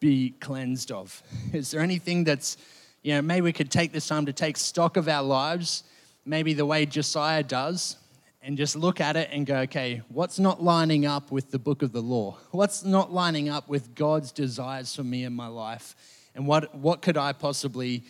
be 0.00 0.30
cleansed 0.40 0.92
of? 0.92 1.22
Is 1.52 1.70
there 1.70 1.80
anything 1.80 2.24
that's, 2.24 2.56
you 3.02 3.14
know, 3.14 3.22
maybe 3.22 3.42
we 3.42 3.52
could 3.52 3.70
take 3.70 3.92
this 3.92 4.06
time 4.06 4.26
to 4.26 4.32
take 4.32 4.56
stock 4.56 4.96
of 4.96 5.08
our 5.08 5.22
lives, 5.22 5.84
maybe 6.24 6.54
the 6.54 6.66
way 6.66 6.86
Josiah 6.86 7.42
does, 7.42 7.96
and 8.42 8.56
just 8.56 8.74
look 8.74 9.00
at 9.00 9.16
it 9.16 9.28
and 9.30 9.46
go, 9.46 9.58
okay, 9.58 10.02
what's 10.08 10.38
not 10.38 10.62
lining 10.62 11.06
up 11.06 11.30
with 11.30 11.52
the 11.52 11.58
book 11.58 11.82
of 11.82 11.92
the 11.92 12.00
law? 12.00 12.36
What's 12.50 12.84
not 12.84 13.12
lining 13.12 13.48
up 13.48 13.68
with 13.68 13.94
God's 13.94 14.32
desires 14.32 14.94
for 14.94 15.04
me 15.04 15.24
in 15.24 15.32
my 15.32 15.46
life? 15.46 15.94
And 16.34 16.46
what, 16.46 16.74
what 16.74 17.02
could 17.02 17.16
I 17.16 17.32
possibly 17.32 18.02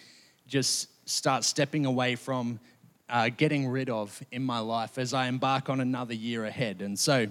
just 0.47 0.89
start 1.09 1.45
stepping 1.45 1.85
away 1.85 2.17
from, 2.17 2.61
uh, 3.11 3.29
getting 3.29 3.69
rid 3.69 3.91
of 3.91 4.23
in 4.33 4.43
my 4.43 4.59
life 4.59 4.97
as 4.97 5.13
I 5.13 5.27
embark 5.27 5.69
on 5.69 5.81
another 5.81 6.15
year 6.15 6.47
ahead? 6.47 6.81
And 6.81 6.99
so, 6.99 7.27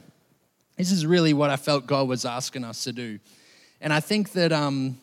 this 0.78 0.92
is 0.92 1.06
really 1.06 1.34
what 1.34 1.50
I 1.50 1.58
felt 1.58 1.86
God 1.86 2.08
was 2.08 2.26
asking 2.26 2.64
us 2.64 2.84
to 2.86 2.94
do. 2.94 3.20
And 3.82 3.92
I 3.92 4.00
think 4.00 4.32
that 4.34 4.52
um, 4.52 4.98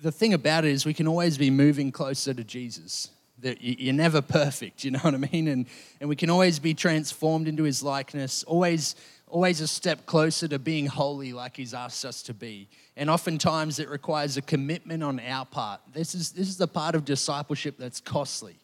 the 0.00 0.10
thing 0.10 0.34
about 0.34 0.64
it 0.64 0.70
is 0.70 0.86
we 0.86 0.94
can 0.94 1.06
always 1.06 1.36
be 1.36 1.50
moving 1.50 1.92
closer 1.92 2.32
to 2.32 2.44
Jesus. 2.44 3.10
That 3.42 3.58
you're 3.60 3.94
never 3.94 4.20
perfect, 4.20 4.82
you 4.84 4.90
know 4.90 4.98
what 4.98 5.14
I 5.14 5.18
mean? 5.18 5.46
And, 5.46 5.66
and 6.00 6.08
we 6.08 6.16
can 6.16 6.28
always 6.28 6.58
be 6.58 6.74
transformed 6.74 7.46
into 7.46 7.62
his 7.62 7.82
likeness, 7.82 8.42
always 8.44 8.96
always 9.30 9.60
a 9.60 9.68
step 9.68 10.06
closer 10.06 10.48
to 10.48 10.58
being 10.58 10.86
holy 10.86 11.34
like 11.34 11.54
he's 11.56 11.74
asked 11.74 12.04
us 12.06 12.22
to 12.22 12.32
be. 12.32 12.66
And 12.96 13.10
oftentimes 13.10 13.78
it 13.78 13.90
requires 13.90 14.38
a 14.38 14.42
commitment 14.42 15.02
on 15.02 15.20
our 15.20 15.44
part. 15.44 15.82
This 15.92 16.14
is, 16.14 16.32
this 16.32 16.48
is 16.48 16.56
the 16.56 16.66
part 16.66 16.94
of 16.94 17.04
discipleship 17.04 17.76
that's 17.78 18.00
costly. 18.00 18.56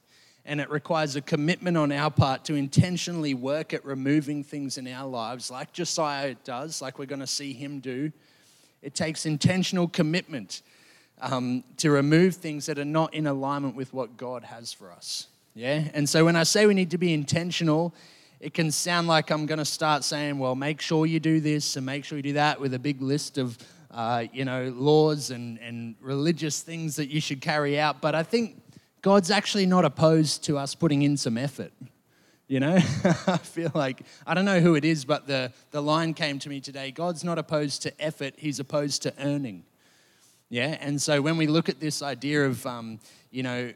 and 0.47 0.61
it 0.61 0.71
requires 0.71 1.17
a 1.17 1.23
commitment 1.23 1.77
on 1.77 1.91
our 1.91 2.11
part 2.11 2.45
to 2.45 2.55
intentionally 2.55 3.35
work 3.35 3.73
at 3.73 3.85
removing 3.85 4.45
things 4.45 4.77
in 4.77 4.87
our 4.89 5.09
lives, 5.09 5.51
like 5.51 5.73
Josiah 5.73 6.35
does, 6.45 6.83
like 6.83 6.99
we're 6.99 7.07
going 7.07 7.21
to 7.21 7.27
see 7.27 7.53
him 7.53 7.81
do. 7.81 8.13
It 8.83 8.95
takes 8.95 9.25
intentional 9.25 9.89
commitment 9.89 10.61
um, 11.21 11.65
to 11.79 11.91
remove 11.91 12.37
things 12.37 12.67
that 12.67 12.79
are 12.79 12.85
not 12.85 13.15
in 13.15 13.27
alignment 13.27 13.77
with 13.77 13.93
what 13.93 14.17
God 14.17 14.45
has 14.45 14.73
for 14.73 14.91
us. 14.91 15.29
Yeah? 15.55 15.85
And 15.95 16.09
so 16.09 16.25
when 16.25 16.37
I 16.37 16.43
say 16.43 16.67
we 16.67 16.75
need 16.75 16.91
to 16.91 16.99
be 16.99 17.13
intentional, 17.13 17.95
it 18.41 18.53
can 18.53 18.71
sound 18.71 19.09
like 19.09 19.31
I'm 19.31 19.47
going 19.47 19.59
to 19.59 19.65
start 19.65 20.05
saying, 20.05 20.39
well, 20.39 20.55
make 20.55 20.81
sure 20.81 21.07
you 21.07 21.21
do 21.21 21.41
this 21.41 21.77
and 21.77 21.87
make 21.87 22.05
sure 22.05 22.19
you 22.19 22.23
do 22.23 22.33
that 22.35 22.61
with 22.61 22.75
a 22.75 22.79
big 22.79 23.01
list 23.01 23.39
of, 23.39 23.57
uh, 23.91 24.25
you 24.33 24.45
know, 24.45 24.73
laws 24.77 25.31
and, 25.31 25.59
and 25.61 25.95
religious 26.01 26.61
things 26.61 26.97
that 26.97 27.09
you 27.09 27.21
should 27.21 27.41
carry 27.41 27.79
out. 27.79 28.01
But 28.01 28.15
I 28.15 28.23
think 28.23 28.61
God's 29.01 29.31
actually 29.31 29.67
not 29.67 29.85
opposed 29.85 30.45
to 30.45 30.59
us 30.59 30.75
putting 30.75 31.03
in 31.03 31.17
some 31.17 31.39
effort. 31.39 31.73
You 32.49 32.61
know, 32.61 32.75
I 33.27 33.39
feel 33.39 33.71
like, 33.75 34.03
I 34.27 34.35
don't 34.35 34.45
know 34.45 34.61
who 34.61 34.75
it 34.75 34.85
is, 34.85 35.05
but 35.05 35.27
the, 35.27 35.53
the 35.71 35.81
line 35.81 36.13
came 36.13 36.39
to 36.41 36.49
me 36.51 36.61
today 36.61 36.91
God's 36.91 37.25
not 37.25 37.39
opposed 37.39 37.83
to 37.83 38.03
effort, 38.03 38.35
He's 38.37 38.61
opposed 38.61 39.03
to 39.03 39.15
earning. 39.19 39.65
Yeah, 40.55 40.77
and 40.79 41.03
so 41.03 41.21
when 41.21 41.37
we 41.37 41.49
look 41.49 41.69
at 41.69 41.81
this 41.81 42.01
idea 42.01 42.47
of, 42.47 42.65
um, 42.65 43.01
you 43.33 43.43
know, 43.43 43.73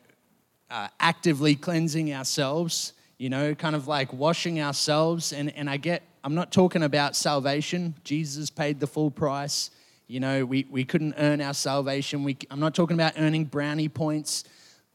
uh, 0.70 0.87
actively 1.00 1.56
cleansing 1.56 2.14
ourselves, 2.14 2.92
you 3.18 3.28
know, 3.30 3.52
kind 3.56 3.75
of 3.75 3.88
like 3.88 4.12
washing 4.12 4.61
ourselves, 4.61 5.32
and, 5.32 5.52
and 5.56 5.68
I 5.68 5.76
get, 5.76 6.04
I'm 6.23 6.37
not 6.37 6.52
talking 6.52 6.85
about 6.85 7.16
salvation. 7.16 7.97
Jesus 8.04 8.49
paid 8.49 8.78
the 8.78 8.87
full 8.87 9.11
price. 9.11 9.73
You 10.06 10.20
know, 10.20 10.44
we, 10.44 10.68
we 10.70 10.85
couldn't 10.85 11.16
earn 11.18 11.40
our 11.40 11.52
salvation. 11.52 12.23
We, 12.23 12.37
I'm 12.49 12.61
not 12.61 12.76
talking 12.76 12.94
about 12.94 13.14
earning 13.18 13.47
brownie 13.47 13.88
points 13.88 14.44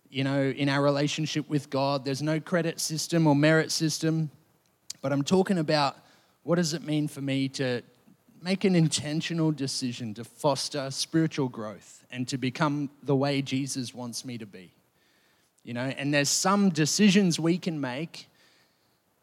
you 0.10 0.24
know, 0.24 0.42
in 0.42 0.70
our 0.70 0.82
relationship 0.82 1.50
with 1.50 1.70
God. 1.70 2.06
There's 2.06 2.22
no 2.22 2.40
credit 2.40 2.80
system 2.80 3.28
or 3.28 3.36
merit 3.36 3.74
system. 3.74 4.32
But 5.02 5.12
I'm 5.12 5.24
talking 5.24 5.58
about 5.58 5.98
what 6.44 6.56
does 6.56 6.74
it 6.74 6.84
mean 6.84 7.10
for 7.10 7.20
me 7.20 7.50
to 7.50 7.82
make 8.44 8.66
an 8.66 8.76
intentional 8.76 9.52
decision 9.52 10.14
to 10.16 10.24
foster 10.26 10.92
spiritual 10.92 11.48
growth 11.48 12.04
and 12.12 12.28
to 12.28 12.38
become 12.38 12.90
the 13.02 13.16
way 13.16 13.42
Jesus 13.42 13.94
wants 13.94 14.26
me 14.26 14.38
to 14.38 14.46
be. 14.46 14.74
You 15.64 15.74
know, 15.74 15.94
and 15.98 16.14
there's 16.14 16.30
some 16.30 16.70
decisions 16.70 17.40
we 17.40 17.58
can 17.58 17.80
make 17.80 18.28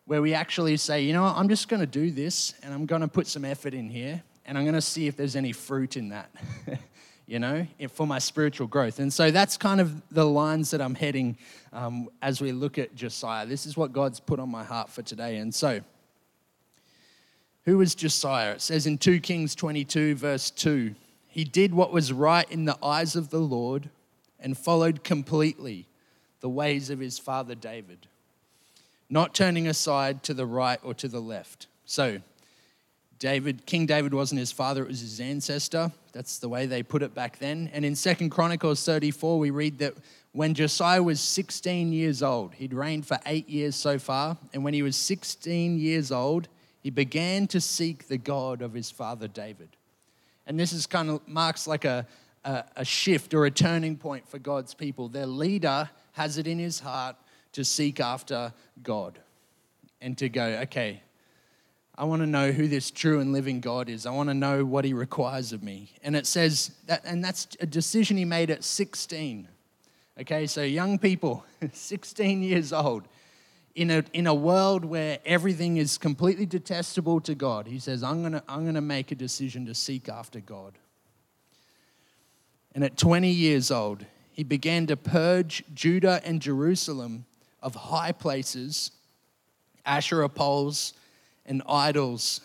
where 0.06 0.22
we 0.22 0.32
actually 0.32 0.78
say, 0.78 1.02
you 1.02 1.12
know, 1.12 1.24
I'm 1.24 1.50
just 1.50 1.68
going 1.68 1.80
to 1.80 1.86
do 1.86 2.10
this 2.10 2.54
and 2.62 2.72
I'm 2.72 2.86
going 2.86 3.02
to 3.02 3.08
put 3.08 3.26
some 3.26 3.44
effort 3.44 3.74
in 3.74 3.90
here 3.90 4.22
and 4.46 4.56
I'm 4.56 4.64
going 4.64 4.74
to 4.74 4.80
see 4.80 5.06
if 5.06 5.18
there's 5.18 5.36
any 5.36 5.52
fruit 5.52 5.98
in 5.98 6.08
that. 6.08 6.30
you 7.26 7.38
know, 7.38 7.64
for 7.90 8.06
my 8.08 8.18
spiritual 8.18 8.66
growth. 8.66 8.98
And 8.98 9.12
so 9.12 9.30
that's 9.30 9.56
kind 9.56 9.80
of 9.80 10.02
the 10.10 10.24
lines 10.24 10.72
that 10.72 10.80
I'm 10.80 10.96
heading 10.96 11.36
um, 11.72 12.08
as 12.22 12.40
we 12.40 12.50
look 12.50 12.76
at 12.76 12.96
Josiah. 12.96 13.46
This 13.46 13.66
is 13.66 13.76
what 13.76 13.92
God's 13.92 14.18
put 14.18 14.40
on 14.40 14.48
my 14.48 14.64
heart 14.64 14.88
for 14.88 15.02
today. 15.02 15.36
And 15.36 15.54
so, 15.54 15.80
who 17.70 17.78
was 17.78 17.94
Josiah? 17.94 18.54
It 18.54 18.62
says 18.62 18.84
in 18.84 18.98
2 18.98 19.20
Kings 19.20 19.54
22, 19.54 20.16
verse 20.16 20.50
2 20.50 20.92
He 21.28 21.44
did 21.44 21.72
what 21.72 21.92
was 21.92 22.12
right 22.12 22.50
in 22.50 22.64
the 22.64 22.76
eyes 22.84 23.14
of 23.14 23.30
the 23.30 23.38
Lord 23.38 23.90
and 24.40 24.58
followed 24.58 25.04
completely 25.04 25.86
the 26.40 26.48
ways 26.48 26.90
of 26.90 26.98
his 26.98 27.20
father 27.20 27.54
David, 27.54 28.08
not 29.08 29.36
turning 29.36 29.68
aside 29.68 30.24
to 30.24 30.34
the 30.34 30.46
right 30.46 30.80
or 30.82 30.94
to 30.94 31.06
the 31.06 31.20
left. 31.20 31.68
So, 31.84 32.18
David, 33.20 33.66
King 33.66 33.86
David 33.86 34.14
wasn't 34.14 34.40
his 34.40 34.50
father, 34.50 34.82
it 34.82 34.88
was 34.88 35.02
his 35.02 35.20
ancestor. 35.20 35.92
That's 36.12 36.38
the 36.38 36.48
way 36.48 36.66
they 36.66 36.82
put 36.82 37.04
it 37.04 37.14
back 37.14 37.38
then. 37.38 37.70
And 37.72 37.84
in 37.84 37.94
Second 37.94 38.30
Chronicles 38.30 38.84
34, 38.84 39.38
we 39.38 39.50
read 39.50 39.78
that 39.78 39.94
when 40.32 40.54
Josiah 40.54 41.04
was 41.04 41.20
16 41.20 41.92
years 41.92 42.20
old, 42.20 42.54
he'd 42.54 42.74
reigned 42.74 43.06
for 43.06 43.20
eight 43.26 43.48
years 43.48 43.76
so 43.76 43.96
far, 43.96 44.38
and 44.52 44.64
when 44.64 44.74
he 44.74 44.82
was 44.82 44.96
16 44.96 45.78
years 45.78 46.10
old, 46.10 46.48
he 46.80 46.90
began 46.90 47.46
to 47.48 47.60
seek 47.60 48.08
the 48.08 48.18
God 48.18 48.62
of 48.62 48.72
his 48.72 48.90
father 48.90 49.28
David. 49.28 49.68
And 50.46 50.58
this 50.58 50.72
is 50.72 50.86
kind 50.86 51.10
of 51.10 51.26
marks 51.28 51.66
like 51.66 51.84
a, 51.84 52.06
a, 52.44 52.64
a 52.76 52.84
shift 52.84 53.34
or 53.34 53.44
a 53.44 53.50
turning 53.50 53.96
point 53.96 54.28
for 54.28 54.38
God's 54.38 54.74
people. 54.74 55.08
Their 55.08 55.26
leader 55.26 55.90
has 56.12 56.38
it 56.38 56.46
in 56.46 56.58
his 56.58 56.80
heart 56.80 57.16
to 57.52 57.64
seek 57.64 58.00
after 58.00 58.52
God 58.82 59.18
and 60.00 60.16
to 60.18 60.28
go, 60.28 60.44
okay, 60.62 61.02
I 61.96 62.04
want 62.04 62.22
to 62.22 62.26
know 62.26 62.50
who 62.50 62.66
this 62.66 62.90
true 62.90 63.20
and 63.20 63.32
living 63.32 63.60
God 63.60 63.90
is. 63.90 64.06
I 64.06 64.10
want 64.10 64.30
to 64.30 64.34
know 64.34 64.64
what 64.64 64.86
he 64.86 64.94
requires 64.94 65.52
of 65.52 65.62
me. 65.62 65.92
And 66.02 66.16
it 66.16 66.26
says 66.26 66.70
that, 66.86 67.02
and 67.04 67.22
that's 67.22 67.46
a 67.60 67.66
decision 67.66 68.16
he 68.16 68.24
made 68.24 68.50
at 68.50 68.64
16. 68.64 69.46
Okay, 70.20 70.46
so 70.46 70.62
young 70.62 70.98
people, 70.98 71.44
16 71.72 72.42
years 72.42 72.72
old, 72.72 73.04
in 73.80 73.90
a, 73.90 74.04
in 74.12 74.26
a 74.26 74.34
world 74.34 74.84
where 74.84 75.20
everything 75.24 75.78
is 75.78 75.96
completely 75.96 76.44
detestable 76.44 77.18
to 77.22 77.34
God, 77.34 77.66
he 77.66 77.78
says, 77.78 78.02
I'm 78.02 78.20
going 78.20 78.34
to 78.34 78.42
I'm 78.46 78.64
going 78.64 78.74
to 78.74 78.82
make 78.82 79.10
a 79.10 79.14
decision 79.14 79.64
to 79.64 79.74
seek 79.74 80.06
after 80.06 80.38
God. 80.38 80.74
And 82.74 82.84
at 82.84 82.98
20 82.98 83.30
years 83.30 83.70
old, 83.70 84.04
he 84.32 84.44
began 84.44 84.86
to 84.88 84.98
purge 84.98 85.64
Judah 85.72 86.20
and 86.24 86.42
Jerusalem 86.42 87.24
of 87.62 87.74
high 87.74 88.12
places, 88.12 88.90
Asherah 89.86 90.28
poles, 90.28 90.92
and 91.46 91.62
idols. 91.66 92.42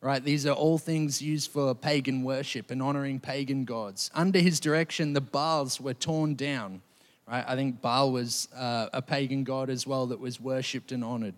Right? 0.00 0.22
These 0.22 0.46
are 0.46 0.54
all 0.54 0.78
things 0.78 1.20
used 1.20 1.50
for 1.50 1.74
pagan 1.74 2.22
worship 2.22 2.70
and 2.70 2.80
honoring 2.80 3.18
pagan 3.18 3.64
gods. 3.64 4.08
Under 4.14 4.38
his 4.38 4.60
direction, 4.60 5.14
the 5.14 5.20
Baals 5.20 5.80
were 5.80 5.94
torn 5.94 6.36
down. 6.36 6.80
Right? 7.26 7.44
I 7.46 7.56
think 7.56 7.80
Baal 7.80 8.12
was 8.12 8.48
uh, 8.54 8.88
a 8.92 9.00
pagan 9.00 9.44
god 9.44 9.70
as 9.70 9.86
well 9.86 10.06
that 10.06 10.20
was 10.20 10.40
worshipped 10.40 10.92
and 10.92 11.02
honored. 11.02 11.34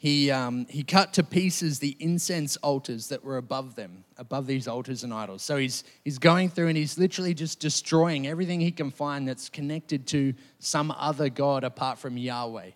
He, 0.00 0.30
um, 0.30 0.64
he 0.70 0.82
cut 0.82 1.12
to 1.14 1.22
pieces 1.22 1.78
the 1.78 1.94
incense 2.00 2.56
altars 2.58 3.08
that 3.08 3.22
were 3.22 3.36
above 3.36 3.74
them, 3.74 4.04
above 4.16 4.46
these 4.46 4.66
altars 4.66 5.04
and 5.04 5.12
idols. 5.12 5.42
So 5.42 5.58
he's, 5.58 5.84
he's 6.04 6.16
going 6.16 6.48
through 6.48 6.68
and 6.68 6.76
he's 6.78 6.96
literally 6.96 7.34
just 7.34 7.60
destroying 7.60 8.26
everything 8.26 8.60
he 8.60 8.70
can 8.70 8.90
find 8.90 9.28
that's 9.28 9.50
connected 9.50 10.06
to 10.06 10.32
some 10.58 10.90
other 10.92 11.28
God 11.28 11.64
apart 11.64 11.98
from 11.98 12.16
Yahweh, 12.16 12.70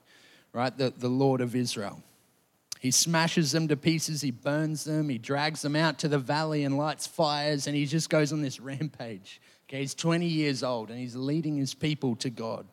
right? 0.52 0.76
The, 0.76 0.92
the 0.98 1.08
Lord 1.08 1.40
of 1.40 1.56
Israel. 1.56 2.02
He 2.78 2.90
smashes 2.90 3.52
them 3.52 3.68
to 3.68 3.76
pieces, 3.78 4.20
he 4.20 4.30
burns 4.30 4.84
them, 4.84 5.08
he 5.08 5.16
drags 5.16 5.62
them 5.62 5.74
out 5.74 5.98
to 6.00 6.08
the 6.08 6.18
valley 6.18 6.64
and 6.64 6.76
lights 6.76 7.06
fires, 7.06 7.66
and 7.66 7.74
he 7.74 7.86
just 7.86 8.10
goes 8.10 8.34
on 8.34 8.42
this 8.42 8.60
rampage. 8.60 9.40
Okay, 9.74 9.80
he's 9.80 9.94
20 9.96 10.24
years 10.24 10.62
old 10.62 10.88
and 10.90 11.00
he's 11.00 11.16
leading 11.16 11.56
his 11.56 11.74
people 11.74 12.14
to 12.16 12.30
God. 12.30 12.64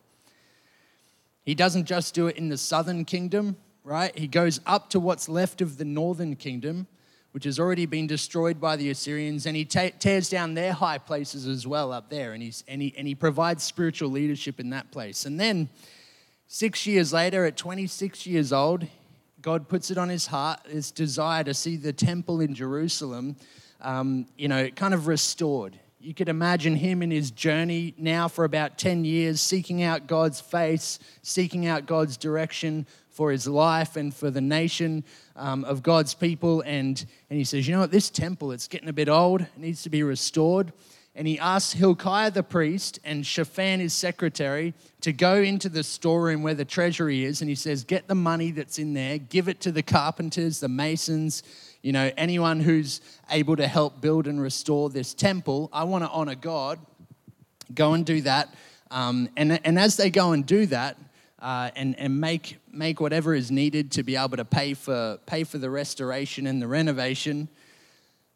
He 1.44 1.52
doesn't 1.52 1.86
just 1.86 2.14
do 2.14 2.28
it 2.28 2.36
in 2.36 2.48
the 2.48 2.56
southern 2.56 3.04
kingdom, 3.04 3.56
right? 3.82 4.16
He 4.16 4.28
goes 4.28 4.60
up 4.66 4.88
to 4.90 5.00
what's 5.00 5.28
left 5.28 5.60
of 5.60 5.78
the 5.78 5.84
northern 5.84 6.36
kingdom, 6.36 6.86
which 7.32 7.42
has 7.42 7.58
already 7.58 7.86
been 7.86 8.06
destroyed 8.06 8.60
by 8.60 8.76
the 8.76 8.88
Assyrians, 8.88 9.46
and 9.46 9.56
he 9.56 9.64
ta- 9.64 9.90
tears 9.98 10.28
down 10.28 10.54
their 10.54 10.72
high 10.72 10.98
places 10.98 11.48
as 11.48 11.66
well 11.66 11.92
up 11.92 12.08
there, 12.08 12.34
and, 12.34 12.40
he's, 12.40 12.62
and, 12.68 12.80
he, 12.80 12.94
and 12.96 13.08
he 13.08 13.16
provides 13.16 13.64
spiritual 13.64 14.08
leadership 14.10 14.60
in 14.60 14.70
that 14.70 14.92
place. 14.92 15.26
And 15.26 15.40
then, 15.40 15.70
six 16.46 16.86
years 16.86 17.12
later, 17.12 17.44
at 17.44 17.56
26 17.56 18.28
years 18.28 18.52
old, 18.52 18.86
God 19.40 19.68
puts 19.68 19.90
it 19.90 19.98
on 19.98 20.08
his 20.08 20.28
heart, 20.28 20.60
his 20.68 20.92
desire 20.92 21.42
to 21.42 21.52
see 21.52 21.74
the 21.74 21.92
temple 21.92 22.40
in 22.40 22.54
Jerusalem, 22.54 23.34
um, 23.80 24.26
you 24.38 24.46
know, 24.46 24.68
kind 24.68 24.94
of 24.94 25.08
restored. 25.08 25.80
You 26.02 26.14
could 26.14 26.28
imagine 26.28 26.74
him 26.74 27.00
in 27.00 27.12
his 27.12 27.30
journey 27.30 27.94
now 27.96 28.26
for 28.26 28.44
about 28.44 28.76
10 28.76 29.04
years, 29.04 29.40
seeking 29.40 29.84
out 29.84 30.08
God's 30.08 30.40
face, 30.40 30.98
seeking 31.22 31.66
out 31.66 31.86
God's 31.86 32.16
direction 32.16 32.88
for 33.08 33.30
his 33.30 33.46
life 33.46 33.94
and 33.94 34.12
for 34.12 34.28
the 34.28 34.40
nation 34.40 35.04
um, 35.36 35.62
of 35.64 35.84
God's 35.84 36.12
people. 36.12 36.60
And, 36.62 37.04
and 37.30 37.38
he 37.38 37.44
says, 37.44 37.68
You 37.68 37.74
know 37.74 37.80
what, 37.82 37.92
this 37.92 38.10
temple, 38.10 38.50
it's 38.50 38.66
getting 38.66 38.88
a 38.88 38.92
bit 38.92 39.08
old, 39.08 39.42
it 39.42 39.56
needs 39.56 39.84
to 39.84 39.90
be 39.90 40.02
restored. 40.02 40.72
And 41.14 41.28
he 41.28 41.38
asks 41.38 41.74
Hilkiah 41.74 42.32
the 42.32 42.42
priest 42.42 42.98
and 43.04 43.24
Shaphan 43.24 43.78
his 43.78 43.92
secretary 43.92 44.74
to 45.02 45.12
go 45.12 45.36
into 45.36 45.68
the 45.68 45.84
storeroom 45.84 46.42
where 46.42 46.54
the 46.54 46.64
treasury 46.64 47.24
is, 47.24 47.42
and 47.42 47.48
he 47.48 47.54
says, 47.54 47.84
Get 47.84 48.08
the 48.08 48.16
money 48.16 48.50
that's 48.50 48.78
in 48.78 48.94
there, 48.94 49.18
give 49.18 49.46
it 49.46 49.60
to 49.60 49.70
the 49.70 49.84
carpenters, 49.84 50.58
the 50.58 50.68
masons, 50.68 51.44
you 51.82 51.92
know, 51.92 52.10
anyone 52.16 52.60
who's 52.60 53.00
able 53.30 53.56
to 53.56 53.66
help 53.66 54.00
build 54.00 54.26
and 54.26 54.40
restore 54.40 54.88
this 54.88 55.14
temple. 55.14 55.68
I 55.72 55.84
want 55.84 56.04
to 56.04 56.10
honor 56.10 56.36
God. 56.36 56.78
Go 57.74 57.94
and 57.94 58.06
do 58.06 58.20
that. 58.22 58.54
Um, 58.90 59.28
and, 59.36 59.60
and 59.64 59.78
as 59.78 59.96
they 59.96 60.10
go 60.10 60.32
and 60.32 60.46
do 60.46 60.66
that, 60.66 60.96
uh, 61.40 61.70
and, 61.74 61.98
and 61.98 62.20
make, 62.20 62.58
make 62.70 63.00
whatever 63.00 63.34
is 63.34 63.50
needed 63.50 63.90
to 63.90 64.04
be 64.04 64.14
able 64.14 64.36
to 64.36 64.44
pay 64.44 64.74
for, 64.74 65.18
pay 65.26 65.42
for 65.42 65.58
the 65.58 65.68
restoration 65.68 66.46
and 66.46 66.62
the 66.62 66.68
renovation, 66.68 67.48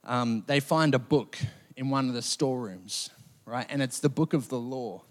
um, 0.02 0.42
they 0.48 0.58
find 0.58 0.94
a 0.94 0.98
book 0.98 1.38
in 1.76 1.88
one 1.88 2.08
of 2.08 2.14
the 2.14 2.22
storerooms, 2.22 3.10
right? 3.44 3.66
And 3.68 3.80
it's 3.80 4.00
the 4.00 4.08
book 4.08 4.34
of 4.34 4.48
the 4.48 4.58
law, 4.58 5.02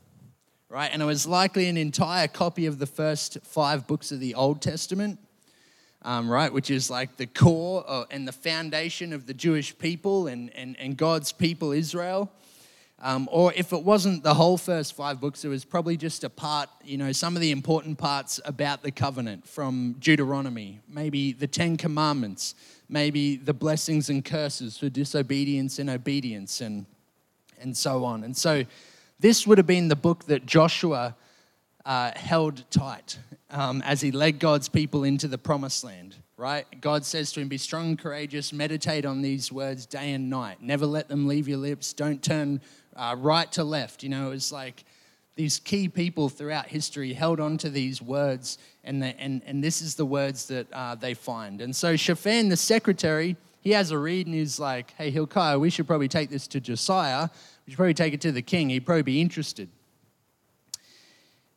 right? 0.67 0.89
And 0.91 1.01
it 1.01 1.05
was 1.05 1.25
likely 1.25 1.67
an 1.67 1.77
entire 1.77 2.27
copy 2.27 2.65
of 2.65 2.79
the 2.79 2.85
first 2.85 3.37
five 3.43 3.87
books 3.87 4.11
of 4.11 4.19
the 4.19 4.35
Old 4.35 4.61
Testament, 4.61 5.19
um, 6.05 6.29
right? 6.29 6.53
Which 6.53 6.69
is 6.69 6.89
like 6.89 7.17
the 7.17 7.25
core 7.25 8.05
and 8.11 8.27
the 8.27 8.31
foundation 8.31 9.11
of 9.11 9.25
the 9.25 9.33
Jewish 9.33 9.75
people 9.77 10.27
and, 10.27 10.55
and, 10.55 10.77
and 10.79 10.95
God's 10.95 11.31
people, 11.31 11.71
Israel. 11.71 12.31
Um, 13.01 13.27
or 13.31 13.51
if 13.55 13.73
it 13.73 13.83
wasn't 13.83 14.23
the 14.23 14.35
whole 14.35 14.57
first 14.57 14.93
five 14.93 15.19
books, 15.19 15.43
it 15.43 15.49
was 15.49 15.65
probably 15.65 15.97
just 15.97 16.23
a 16.23 16.29
part, 16.29 16.69
you 16.83 16.97
know, 16.97 17.11
some 17.11 17.35
of 17.35 17.41
the 17.41 17.51
important 17.51 17.97
parts 17.97 18.39
about 18.45 18.83
the 18.83 18.91
covenant 18.91 19.47
from 19.47 19.95
Deuteronomy, 19.99 20.79
maybe 20.87 21.33
the 21.33 21.47
Ten 21.47 21.75
Commandments, 21.75 22.55
maybe 22.87 23.35
the 23.35 23.53
blessings 23.53 24.09
and 24.09 24.23
curses 24.23 24.77
for 24.77 24.89
disobedience 24.89 25.79
and 25.79 25.89
obedience, 25.89 26.61
and, 26.61 26.85
and 27.59 27.75
so 27.75 28.05
on. 28.05 28.23
And 28.23 28.37
so 28.37 28.63
this 29.19 29.45
would 29.45 29.57
have 29.57 29.67
been 29.67 29.87
the 29.87 29.95
book 29.95 30.25
that 30.25 30.45
Joshua 30.45 31.15
uh, 31.85 32.11
held 32.15 32.69
tight 32.71 33.19
um, 33.49 33.81
as 33.83 34.01
he 34.01 34.11
led 34.11 34.39
God's 34.39 34.69
people 34.69 35.03
into 35.03 35.27
the 35.27 35.37
promised 35.37 35.83
land 35.83 36.15
right? 36.37 36.65
God 36.81 37.05
says 37.05 37.31
to 37.33 37.41
him, 37.41 37.47
Be 37.47 37.57
strong 37.57 37.89
and 37.89 37.99
courageous, 37.99 38.51
meditate 38.51 39.05
on 39.05 39.21
these 39.21 39.51
words 39.51 39.85
day 39.85 40.11
and 40.13 40.29
night. 40.29 40.61
Never 40.61 40.85
let 40.85 41.07
them 41.07 41.27
leave 41.27 41.47
your 41.47 41.57
lips. 41.57 41.93
Don't 41.93 42.21
turn 42.21 42.61
uh, 42.95 43.15
right 43.17 43.51
to 43.53 43.63
left. 43.63 44.03
You 44.03 44.09
know, 44.09 44.31
it's 44.31 44.51
like 44.51 44.83
these 45.35 45.59
key 45.59 45.89
people 45.89 46.29
throughout 46.29 46.67
history 46.67 47.13
held 47.13 47.39
on 47.39 47.57
to 47.59 47.69
these 47.69 48.01
words, 48.01 48.57
and, 48.83 49.01
the, 49.01 49.19
and, 49.19 49.41
and 49.45 49.63
this 49.63 49.81
is 49.81 49.95
the 49.95 50.05
words 50.05 50.47
that 50.47 50.67
uh, 50.71 50.95
they 50.95 51.13
find. 51.13 51.61
And 51.61 51.75
so 51.75 51.95
Shaphan, 51.95 52.49
the 52.49 52.57
secretary, 52.57 53.35
he 53.61 53.71
has 53.71 53.91
a 53.91 53.97
read 53.97 54.27
and 54.27 54.35
he's 54.35 54.59
like, 54.59 54.93
Hey, 54.97 55.09
Hilkiah, 55.09 55.59
we 55.59 55.69
should 55.69 55.87
probably 55.87 56.07
take 56.07 56.29
this 56.29 56.47
to 56.47 56.59
Josiah. 56.59 57.29
We 57.65 57.71
should 57.71 57.77
probably 57.77 57.93
take 57.93 58.13
it 58.13 58.21
to 58.21 58.31
the 58.31 58.41
king. 58.41 58.69
He'd 58.69 58.85
probably 58.85 59.03
be 59.03 59.21
interested. 59.21 59.69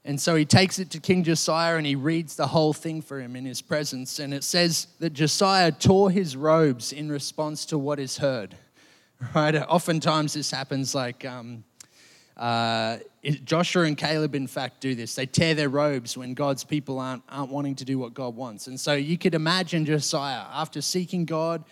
And 0.09 0.19
so 0.19 0.35
he 0.37 0.47
takes 0.47 0.79
it 0.79 0.89
to 0.93 1.01
King 1.01 1.23
Josiah 1.23 1.77
and 1.77 1.85
he 1.85 1.95
reads 1.95 2.35
the 2.35 2.47
whole 2.47 2.73
thing 2.73 3.03
for 3.03 3.21
him 3.21 3.37
in 3.37 3.45
his 3.45 3.61
presence. 3.61 4.21
And 4.21 4.33
it 4.33 4.43
says 4.43 4.87
that 5.01 5.13
Josiah 5.13 5.71
tore 5.71 6.11
his 6.11 6.35
robes 6.35 6.95
in 6.95 7.13
response 7.13 7.67
to 7.67 7.79
what 7.79 8.01
is 8.01 8.17
heard. 8.17 8.57
Right? 9.35 9.55
Oftentimes 9.57 10.33
this 10.33 10.51
happens 10.51 10.95
like 10.95 11.25
um, 11.25 11.65
uh, 12.37 12.99
Joshua 13.45 13.83
and 13.83 13.99
Caleb, 13.99 14.37
in 14.37 14.47
fact, 14.47 14.81
do 14.81 14.95
this. 14.95 15.17
They 15.17 15.27
tear 15.27 15.55
their 15.55 15.69
robes 15.69 16.17
when 16.17 16.35
God's 16.35 16.63
people 16.63 17.01
aren't, 17.01 17.25
aren't 17.29 17.51
wanting 17.51 17.75
to 17.75 17.85
do 17.85 17.99
what 17.99 18.15
God 18.15 18.37
wants. 18.37 18.69
And 18.69 18.79
so 18.79 18.93
you 18.93 19.19
could 19.19 19.35
imagine 19.35 19.85
Josiah, 19.85 20.47
after 20.53 20.81
seeking 20.81 21.25
God 21.25 21.65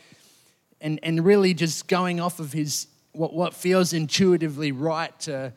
and, 0.80 0.98
and 1.04 1.24
really 1.24 1.54
just 1.54 1.86
going 1.86 2.20
off 2.20 2.40
of 2.40 2.52
his 2.52 2.88
what, 3.12 3.32
what 3.32 3.54
feels 3.54 3.92
intuitively 3.92 4.72
right 4.72 5.16
to, 5.20 5.52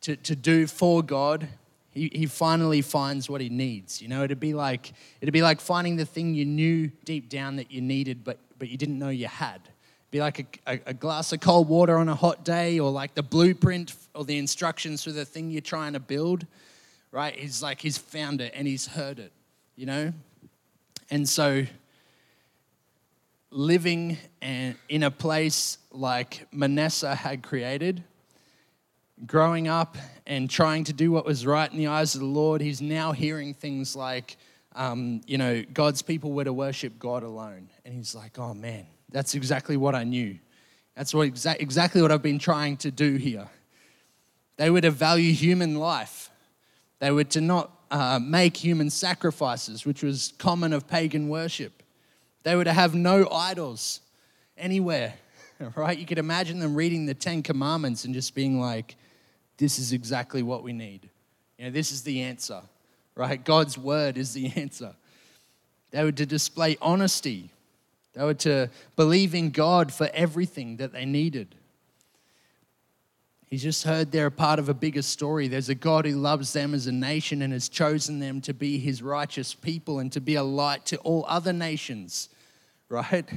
to, 0.00 0.16
to 0.16 0.34
do 0.34 0.66
for 0.66 1.00
God, 1.00 1.48
he, 1.92 2.10
he 2.12 2.26
finally 2.26 2.82
finds 2.82 3.28
what 3.28 3.40
he 3.40 3.48
needs. 3.48 4.00
You 4.00 4.08
know, 4.08 4.22
it'd 4.22 4.40
be 4.40 4.54
like 4.54 4.92
it'd 5.20 5.32
be 5.32 5.42
like 5.42 5.60
finding 5.60 5.96
the 5.96 6.04
thing 6.04 6.34
you 6.34 6.44
knew 6.44 6.90
deep 7.04 7.28
down 7.28 7.56
that 7.56 7.70
you 7.70 7.80
needed, 7.80 8.24
but 8.24 8.38
but 8.58 8.68
you 8.68 8.76
didn't 8.76 8.98
know 8.98 9.08
you 9.08 9.26
had. 9.26 9.60
It'd 9.62 10.10
be 10.10 10.20
like 10.20 10.60
a, 10.66 10.72
a, 10.74 10.80
a 10.86 10.94
glass 10.94 11.32
of 11.32 11.40
cold 11.40 11.68
water 11.68 11.96
on 11.96 12.08
a 12.08 12.14
hot 12.14 12.44
day, 12.44 12.78
or 12.78 12.90
like 12.90 13.14
the 13.14 13.22
blueprint 13.22 13.94
or 14.14 14.24
the 14.24 14.38
instructions 14.38 15.02
for 15.02 15.10
the 15.10 15.24
thing 15.24 15.50
you're 15.50 15.60
trying 15.60 15.94
to 15.94 16.00
build. 16.00 16.46
Right? 17.10 17.34
He's 17.34 17.62
like 17.62 17.80
he's 17.80 17.98
found 17.98 18.40
it 18.40 18.52
and 18.54 18.68
he's 18.68 18.86
heard 18.86 19.18
it. 19.18 19.32
You 19.74 19.86
know, 19.86 20.12
and 21.10 21.28
so 21.28 21.64
living 23.50 24.16
in 24.40 25.02
a 25.02 25.10
place 25.10 25.78
like 25.90 26.46
Manasseh 26.52 27.16
had 27.16 27.42
created 27.42 28.04
growing 29.26 29.68
up 29.68 29.96
and 30.26 30.48
trying 30.48 30.84
to 30.84 30.92
do 30.92 31.10
what 31.10 31.24
was 31.24 31.46
right 31.46 31.70
in 31.70 31.78
the 31.78 31.88
eyes 31.88 32.14
of 32.14 32.20
the 32.20 32.26
Lord, 32.26 32.60
he's 32.60 32.80
now 32.80 33.12
hearing 33.12 33.54
things 33.54 33.94
like, 33.96 34.36
um, 34.74 35.20
you 35.26 35.38
know, 35.38 35.62
God's 35.72 36.02
people 36.02 36.32
were 36.32 36.44
to 36.44 36.52
worship 36.52 36.98
God 36.98 37.22
alone. 37.22 37.68
And 37.84 37.94
he's 37.94 38.14
like, 38.14 38.38
oh 38.38 38.54
man, 38.54 38.86
that's 39.10 39.34
exactly 39.34 39.76
what 39.76 39.94
I 39.94 40.04
knew. 40.04 40.38
That's 40.96 41.14
what 41.14 41.32
exa- 41.32 41.60
exactly 41.60 42.02
what 42.02 42.12
I've 42.12 42.22
been 42.22 42.38
trying 42.38 42.76
to 42.78 42.90
do 42.90 43.16
here. 43.16 43.48
They 44.56 44.70
were 44.70 44.80
to 44.80 44.90
value 44.90 45.32
human 45.32 45.76
life. 45.76 46.30
They 46.98 47.10
were 47.10 47.24
to 47.24 47.40
not 47.40 47.70
uh, 47.90 48.18
make 48.22 48.56
human 48.56 48.90
sacrifices, 48.90 49.86
which 49.86 50.02
was 50.02 50.34
common 50.38 50.72
of 50.72 50.86
pagan 50.86 51.28
worship. 51.28 51.82
They 52.42 52.54
were 52.54 52.64
to 52.64 52.72
have 52.72 52.94
no 52.94 53.28
idols 53.30 54.00
anywhere, 54.56 55.14
right? 55.74 55.98
You 55.98 56.06
could 56.06 56.18
imagine 56.18 56.60
them 56.60 56.74
reading 56.74 57.06
the 57.06 57.14
Ten 57.14 57.42
Commandments 57.42 58.04
and 58.04 58.14
just 58.14 58.34
being 58.34 58.60
like, 58.60 58.96
this 59.60 59.78
is 59.78 59.92
exactly 59.92 60.42
what 60.42 60.62
we 60.64 60.72
need. 60.72 61.08
You 61.58 61.66
know, 61.66 61.70
this 61.70 61.92
is 61.92 62.02
the 62.02 62.22
answer, 62.22 62.62
right? 63.14 63.44
God's 63.44 63.76
word 63.76 64.16
is 64.16 64.32
the 64.32 64.50
answer. 64.56 64.94
They 65.90 66.02
were 66.02 66.12
to 66.12 66.26
display 66.26 66.78
honesty. 66.80 67.50
They 68.14 68.24
were 68.24 68.34
to 68.34 68.70
believe 68.96 69.34
in 69.34 69.50
God 69.50 69.92
for 69.92 70.08
everything 70.14 70.78
that 70.78 70.92
they 70.92 71.04
needed. 71.04 71.54
He's 73.48 73.62
just 73.62 73.84
heard 73.84 74.12
they're 74.12 74.26
a 74.26 74.30
part 74.30 74.58
of 74.58 74.68
a 74.68 74.74
bigger 74.74 75.02
story. 75.02 75.46
There's 75.46 75.68
a 75.68 75.74
God 75.74 76.06
who 76.06 76.16
loves 76.16 76.52
them 76.52 76.72
as 76.72 76.86
a 76.86 76.92
nation 76.92 77.42
and 77.42 77.52
has 77.52 77.68
chosen 77.68 78.18
them 78.18 78.40
to 78.42 78.54
be 78.54 78.78
his 78.78 79.02
righteous 79.02 79.54
people 79.54 79.98
and 79.98 80.10
to 80.12 80.20
be 80.20 80.36
a 80.36 80.42
light 80.42 80.86
to 80.86 80.96
all 80.98 81.26
other 81.28 81.52
nations, 81.52 82.30
right? 82.88 83.28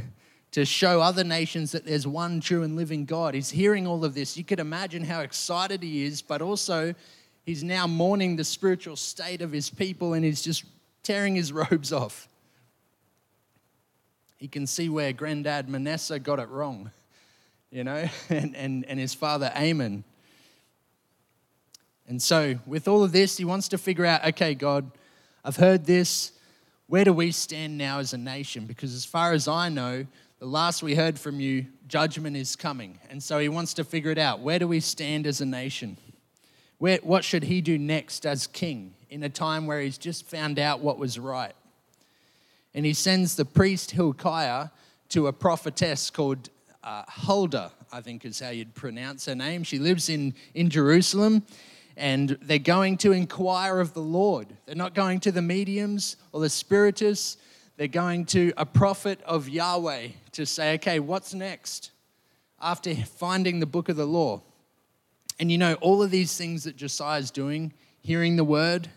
To 0.53 0.65
show 0.65 1.01
other 1.01 1.23
nations 1.23 1.71
that 1.71 1.83
there's 1.83 2.05
one 2.05 2.39
true 2.39 2.61
and 2.61 2.75
living 2.75 3.05
God. 3.05 3.33
He's 3.33 3.49
hearing 3.49 3.87
all 3.87 4.05
of 4.05 4.13
this. 4.13 4.37
You 4.37 4.43
could 4.43 4.59
imagine 4.59 5.03
how 5.03 5.21
excited 5.21 5.81
he 5.81 6.05
is, 6.05 6.21
but 6.21 6.43
also 6.43 6.93
he's 7.43 7.63
now 7.63 7.87
mourning 7.87 8.35
the 8.35 8.43
spiritual 8.43 8.95
state 8.95 9.41
of 9.41 9.51
his 9.51 9.71
people 9.71 10.13
and 10.13 10.23
he's 10.23 10.43
just 10.43 10.63
tearing 11.01 11.35
his 11.35 11.51
robes 11.71 11.91
off. 11.91 12.27
He 14.37 14.47
can 14.47 14.67
see 14.67 14.89
where 14.89 15.11
granddad 15.11 15.69
Manasseh 15.69 16.19
got 16.19 16.37
it 16.37 16.49
wrong, 16.49 16.91
you 17.71 17.83
know, 17.83 18.07
and, 18.29 18.55
and, 18.55 18.85
and 18.85 18.99
his 18.99 19.15
father 19.15 19.51
Amon. 19.55 20.03
And 22.07 22.21
so, 22.21 22.59
with 22.67 22.87
all 22.87 23.03
of 23.03 23.11
this, 23.11 23.37
he 23.37 23.45
wants 23.45 23.69
to 23.69 23.77
figure 23.79 24.05
out 24.05 24.23
okay, 24.25 24.53
God, 24.53 24.91
I've 25.43 25.55
heard 25.55 25.85
this. 25.85 26.33
Where 26.87 27.05
do 27.05 27.13
we 27.13 27.31
stand 27.31 27.77
now 27.77 27.99
as 27.99 28.13
a 28.13 28.17
nation? 28.17 28.65
Because, 28.65 28.93
as 28.93 29.05
far 29.05 29.31
as 29.31 29.47
I 29.47 29.69
know, 29.69 30.05
last 30.45 30.83
we 30.83 30.95
heard 30.95 31.19
from 31.19 31.39
you, 31.39 31.65
judgment 31.87 32.35
is 32.35 32.55
coming. 32.55 32.99
And 33.09 33.21
so 33.21 33.39
he 33.39 33.49
wants 33.49 33.73
to 33.75 33.83
figure 33.83 34.11
it 34.11 34.17
out. 34.17 34.39
Where 34.39 34.59
do 34.59 34.67
we 34.67 34.79
stand 34.79 35.27
as 35.27 35.41
a 35.41 35.45
nation? 35.45 35.97
Where, 36.77 36.99
what 37.03 37.23
should 37.23 37.43
he 37.43 37.61
do 37.61 37.77
next 37.77 38.25
as 38.25 38.47
king 38.47 38.93
in 39.09 39.23
a 39.23 39.29
time 39.29 39.67
where 39.67 39.79
he's 39.79 39.97
just 39.97 40.25
found 40.25 40.59
out 40.59 40.81
what 40.81 40.97
was 40.97 41.17
right? 41.19 41.53
And 42.73 42.85
he 42.85 42.93
sends 42.93 43.35
the 43.35 43.45
priest 43.45 43.91
Hilkiah 43.91 44.69
to 45.09 45.27
a 45.27 45.33
prophetess 45.33 46.09
called 46.09 46.49
uh, 46.83 47.03
Huldah, 47.07 47.71
I 47.91 48.01
think 48.01 48.25
is 48.25 48.39
how 48.39 48.49
you'd 48.49 48.73
pronounce 48.73 49.25
her 49.27 49.35
name. 49.35 49.63
She 49.63 49.79
lives 49.79 50.09
in, 50.09 50.33
in 50.53 50.69
Jerusalem 50.69 51.43
and 51.95 52.37
they're 52.41 52.57
going 52.57 52.97
to 52.97 53.11
inquire 53.11 53.79
of 53.79 53.93
the 53.93 54.01
Lord. 54.01 54.47
They're 54.65 54.75
not 54.75 54.95
going 54.95 55.19
to 55.21 55.31
the 55.31 55.41
mediums 55.41 56.17
or 56.31 56.41
the 56.41 56.49
spiritists. 56.49 57.37
They're 57.75 57.87
going 57.87 58.25
to 58.27 58.53
a 58.55 58.65
prophet 58.65 59.19
of 59.23 59.49
Yahweh 59.49 60.09
to 60.33 60.45
say, 60.45 60.75
okay, 60.75 60.99
what's 60.99 61.33
next 61.33 61.91
after 62.61 62.93
finding 62.95 63.59
the 63.59 63.65
book 63.65 63.89
of 63.89 63.95
the 63.95 64.05
law? 64.05 64.41
And 65.39 65.51
you 65.51 65.57
know, 65.57 65.73
all 65.75 66.03
of 66.03 66.11
these 66.11 66.37
things 66.37 66.65
that 66.65 66.75
Josiah 66.75 67.19
is 67.19 67.31
doing, 67.31 67.73
hearing 68.01 68.35
the 68.35 68.43
word, 68.43 68.89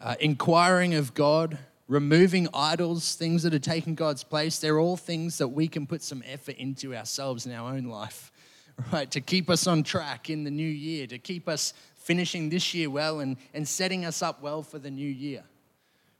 uh, 0.00 0.16
inquiring 0.18 0.94
of 0.94 1.14
God, 1.14 1.56
removing 1.86 2.48
idols, 2.52 3.14
things 3.14 3.44
that 3.44 3.54
are 3.54 3.60
taking 3.60 3.94
God's 3.94 4.24
place, 4.24 4.58
they're 4.58 4.80
all 4.80 4.96
things 4.96 5.38
that 5.38 5.48
we 5.48 5.68
can 5.68 5.86
put 5.86 6.02
some 6.02 6.24
effort 6.26 6.56
into 6.56 6.96
ourselves 6.96 7.46
in 7.46 7.52
our 7.52 7.72
own 7.72 7.84
life, 7.84 8.32
right? 8.92 9.08
To 9.12 9.20
keep 9.20 9.48
us 9.48 9.68
on 9.68 9.84
track 9.84 10.30
in 10.30 10.42
the 10.42 10.50
new 10.50 10.68
year, 10.68 11.06
to 11.06 11.18
keep 11.18 11.48
us 11.48 11.74
finishing 11.94 12.48
this 12.48 12.74
year 12.74 12.90
well 12.90 13.20
and, 13.20 13.36
and 13.54 13.68
setting 13.68 14.04
us 14.04 14.20
up 14.20 14.42
well 14.42 14.64
for 14.64 14.80
the 14.80 14.90
new 14.90 15.08
year 15.08 15.44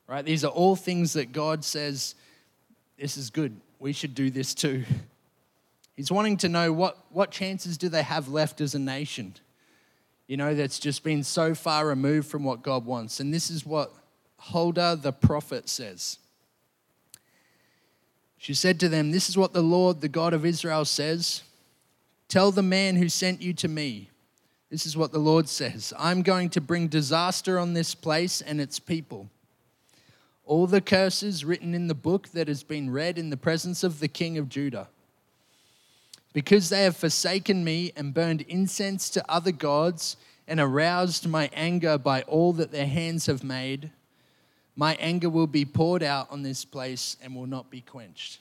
right? 0.06 0.24
These 0.24 0.44
are 0.44 0.50
all 0.50 0.76
things 0.76 1.14
that 1.14 1.32
God 1.32 1.64
says, 1.64 2.14
this 2.98 3.16
is 3.16 3.30
good. 3.30 3.58
We 3.78 3.92
should 3.92 4.14
do 4.14 4.30
this 4.30 4.54
too. 4.54 4.84
He's 5.96 6.10
wanting 6.10 6.36
to 6.38 6.48
know 6.48 6.72
what, 6.72 6.98
what 7.10 7.30
chances 7.30 7.78
do 7.78 7.88
they 7.88 8.02
have 8.02 8.28
left 8.28 8.60
as 8.60 8.74
a 8.74 8.78
nation, 8.78 9.34
you 10.26 10.36
know, 10.36 10.54
that's 10.54 10.78
just 10.78 11.04
been 11.04 11.22
so 11.22 11.54
far 11.54 11.86
removed 11.86 12.28
from 12.28 12.44
what 12.44 12.62
God 12.62 12.86
wants. 12.86 13.20
And 13.20 13.32
this 13.32 13.50
is 13.50 13.66
what 13.66 13.92
Huldah 14.38 14.98
the 15.00 15.12
prophet 15.12 15.68
says. 15.68 16.18
She 18.38 18.54
said 18.54 18.80
to 18.80 18.88
them, 18.88 19.10
This 19.10 19.28
is 19.28 19.36
what 19.38 19.52
the 19.52 19.62
Lord, 19.62 20.00
the 20.00 20.08
God 20.08 20.34
of 20.34 20.44
Israel, 20.44 20.84
says 20.84 21.42
Tell 22.28 22.50
the 22.50 22.62
man 22.62 22.96
who 22.96 23.08
sent 23.08 23.42
you 23.42 23.52
to 23.54 23.68
me. 23.68 24.10
This 24.70 24.86
is 24.86 24.96
what 24.96 25.12
the 25.12 25.18
Lord 25.18 25.48
says 25.48 25.92
I'm 25.98 26.22
going 26.22 26.50
to 26.50 26.60
bring 26.60 26.88
disaster 26.88 27.58
on 27.58 27.74
this 27.74 27.94
place 27.94 28.40
and 28.40 28.60
its 28.60 28.78
people 28.78 29.30
all 30.46 30.66
the 30.66 30.80
curses 30.80 31.44
written 31.44 31.74
in 31.74 31.88
the 31.88 31.94
book 31.94 32.28
that 32.28 32.48
has 32.48 32.62
been 32.62 32.90
read 32.90 33.18
in 33.18 33.30
the 33.30 33.36
presence 33.36 33.82
of 33.82 34.00
the 34.00 34.08
king 34.08 34.36
of 34.36 34.48
Judah. 34.48 34.88
Because 36.32 36.68
they 36.68 36.82
have 36.82 36.96
forsaken 36.96 37.64
me 37.64 37.92
and 37.96 38.12
burned 38.12 38.42
incense 38.42 39.08
to 39.10 39.30
other 39.30 39.52
gods 39.52 40.16
and 40.46 40.60
aroused 40.60 41.26
my 41.26 41.48
anger 41.52 41.96
by 41.96 42.22
all 42.22 42.52
that 42.54 42.72
their 42.72 42.86
hands 42.86 43.26
have 43.26 43.42
made, 43.42 43.90
my 44.76 44.96
anger 44.96 45.30
will 45.30 45.46
be 45.46 45.64
poured 45.64 46.02
out 46.02 46.30
on 46.30 46.42
this 46.42 46.64
place 46.64 47.16
and 47.22 47.34
will 47.34 47.46
not 47.46 47.70
be 47.70 47.80
quenched. 47.80 48.40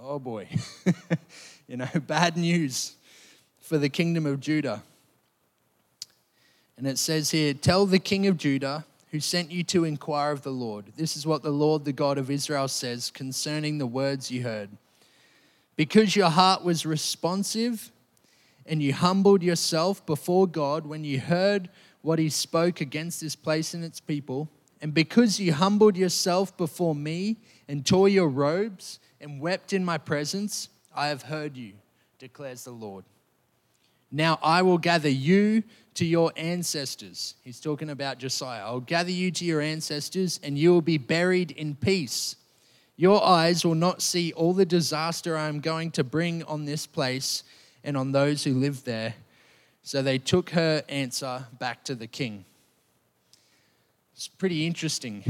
Oh 0.00 0.18
boy. 0.18 0.48
you 1.68 1.76
know, 1.76 1.88
bad 2.06 2.36
news 2.36 2.96
for 3.60 3.78
the 3.78 3.88
kingdom 3.88 4.26
of 4.26 4.40
Judah. 4.40 4.82
And 6.76 6.86
it 6.86 6.98
says 6.98 7.30
here 7.30 7.54
Tell 7.54 7.86
the 7.86 8.00
king 8.00 8.26
of 8.26 8.36
Judah, 8.36 8.84
who 9.12 9.20
sent 9.20 9.52
you 9.52 9.62
to 9.62 9.84
inquire 9.84 10.32
of 10.32 10.42
the 10.42 10.50
Lord. 10.50 10.86
This 10.96 11.16
is 11.16 11.26
what 11.26 11.42
the 11.42 11.50
Lord, 11.50 11.84
the 11.84 11.92
God 11.92 12.16
of 12.16 12.30
Israel, 12.30 12.66
says 12.66 13.10
concerning 13.10 13.76
the 13.76 13.86
words 13.86 14.30
you 14.30 14.42
heard. 14.42 14.70
Because 15.76 16.16
your 16.16 16.30
heart 16.30 16.64
was 16.64 16.86
responsive 16.86 17.92
and 18.64 18.82
you 18.82 18.94
humbled 18.94 19.42
yourself 19.42 20.04
before 20.06 20.46
God 20.46 20.86
when 20.86 21.04
you 21.04 21.20
heard 21.20 21.68
what 22.00 22.18
he 22.18 22.30
spoke 22.30 22.80
against 22.80 23.20
this 23.20 23.36
place 23.36 23.74
and 23.74 23.84
its 23.84 24.00
people, 24.00 24.48
and 24.80 24.94
because 24.94 25.38
you 25.38 25.52
humbled 25.52 25.96
yourself 25.96 26.56
before 26.56 26.94
me 26.94 27.36
and 27.68 27.86
tore 27.86 28.08
your 28.08 28.28
robes 28.28 28.98
and 29.20 29.40
wept 29.40 29.72
in 29.72 29.84
my 29.84 29.98
presence, 29.98 30.68
I 30.94 31.08
have 31.08 31.22
heard 31.22 31.56
you, 31.56 31.74
declares 32.18 32.64
the 32.64 32.72
Lord. 32.72 33.04
Now 34.12 34.38
I 34.42 34.60
will 34.60 34.78
gather 34.78 35.08
you 35.08 35.64
to 35.94 36.04
your 36.04 36.32
ancestors. 36.36 37.34
He's 37.42 37.60
talking 37.60 37.90
about 37.90 38.18
Josiah. 38.18 38.62
I'll 38.62 38.80
gather 38.80 39.10
you 39.10 39.30
to 39.32 39.44
your 39.44 39.60
ancestors, 39.60 40.38
and 40.42 40.56
you 40.56 40.70
will 40.70 40.82
be 40.82 40.98
buried 40.98 41.50
in 41.50 41.74
peace. 41.74 42.36
Your 42.96 43.24
eyes 43.24 43.64
will 43.64 43.74
not 43.74 44.02
see 44.02 44.32
all 44.34 44.52
the 44.52 44.66
disaster 44.66 45.36
I 45.36 45.48
am 45.48 45.60
going 45.60 45.90
to 45.92 46.04
bring 46.04 46.44
on 46.44 46.66
this 46.66 46.86
place 46.86 47.42
and 47.82 47.96
on 47.96 48.12
those 48.12 48.44
who 48.44 48.54
live 48.54 48.84
there. 48.84 49.14
So 49.82 50.02
they 50.02 50.18
took 50.18 50.50
her 50.50 50.84
answer 50.88 51.46
back 51.58 51.84
to 51.84 51.94
the 51.94 52.06
king. 52.06 52.44
It's 54.14 54.28
pretty 54.28 54.66
interesting. 54.66 55.22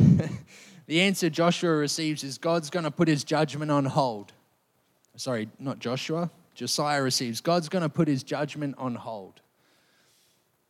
the 0.86 1.00
answer 1.00 1.30
Joshua 1.30 1.70
receives 1.70 2.24
is 2.24 2.36
God's 2.36 2.68
going 2.68 2.84
to 2.84 2.90
put 2.90 3.08
his 3.08 3.24
judgment 3.24 3.70
on 3.70 3.84
hold. 3.84 4.32
Sorry, 5.16 5.48
not 5.58 5.78
Joshua. 5.78 6.30
Josiah 6.54 7.02
receives 7.02 7.40
God's 7.40 7.68
going 7.68 7.82
to 7.82 7.88
put 7.88 8.08
his 8.08 8.22
judgment 8.22 8.74
on 8.78 8.94
hold 8.94 9.40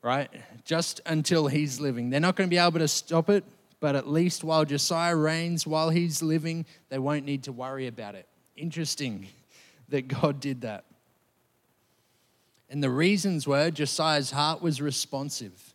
right? 0.03 0.29
Just 0.65 1.01
until 1.07 1.47
he's 1.47 1.81
living. 1.81 2.11
They're 2.11 2.21
not 2.21 2.37
going 2.37 2.49
to 2.49 2.51
be 2.51 2.59
able 2.59 2.81
to 2.81 2.89
stop 2.89 3.31
it, 3.31 3.45
but 3.81 3.97
at 3.97 4.09
least 4.09 4.45
while 4.45 4.65
Josiah 4.65 5.17
reigns, 5.17 5.67
while 5.67 5.91
he's 5.91 6.23
living, 6.23 6.67
they 6.89 6.99
won't 6.99 7.25
need 7.25 7.45
to 7.45 7.53
worry 7.53 7.87
about 7.87 8.15
it. 8.17 8.27
Interesting 8.57 9.29
that 9.89 10.09
God 10.09 10.41
did 10.41 10.63
that. 10.63 10.85
And 12.69 12.83
the 12.83 12.91
reasons 12.91 13.47
were 13.47 13.71
Josiah's 13.71 14.31
heart 14.31 14.63
was 14.63 14.81
responsive. 14.81 15.75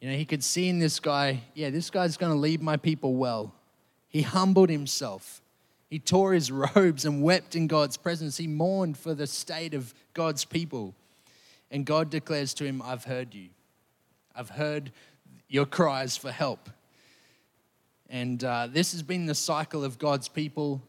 You 0.00 0.10
know, 0.10 0.16
he 0.16 0.24
could 0.24 0.42
see 0.42 0.68
in 0.68 0.78
this 0.78 0.98
guy, 0.98 1.42
yeah, 1.54 1.70
this 1.70 1.90
guy's 1.90 2.16
going 2.16 2.32
to 2.32 2.38
lead 2.38 2.62
my 2.62 2.78
people 2.78 3.14
well. 3.16 3.54
He 4.08 4.22
humbled 4.22 4.70
himself. 4.70 5.42
He 5.90 5.98
tore 5.98 6.32
his 6.32 6.50
robes 6.76 7.04
and 7.04 7.22
wept 7.22 7.54
in 7.54 7.66
God's 7.66 7.96
presence. 7.96 8.38
He 8.38 8.46
mourned 8.46 8.96
for 8.96 9.12
the 9.12 9.26
state 9.26 9.74
of 9.74 9.92
God's 10.14 10.44
people. 10.44 10.94
And 11.70 11.84
God 11.84 12.08
declares 12.08 12.54
to 12.54 12.64
him, 12.64 12.80
I've 12.82 13.04
heard 13.04 13.34
you. 13.34 13.48
I've 14.34 14.50
heard 14.50 14.92
your 15.48 15.66
cries 15.66 16.16
for 16.16 16.30
help. 16.30 16.70
And 18.08 18.42
uh, 18.42 18.68
this 18.70 18.92
has 18.92 19.02
been 19.02 19.26
the 19.26 19.34
cycle 19.34 19.84
of 19.84 19.98
God's 19.98 20.28
people 20.28 20.82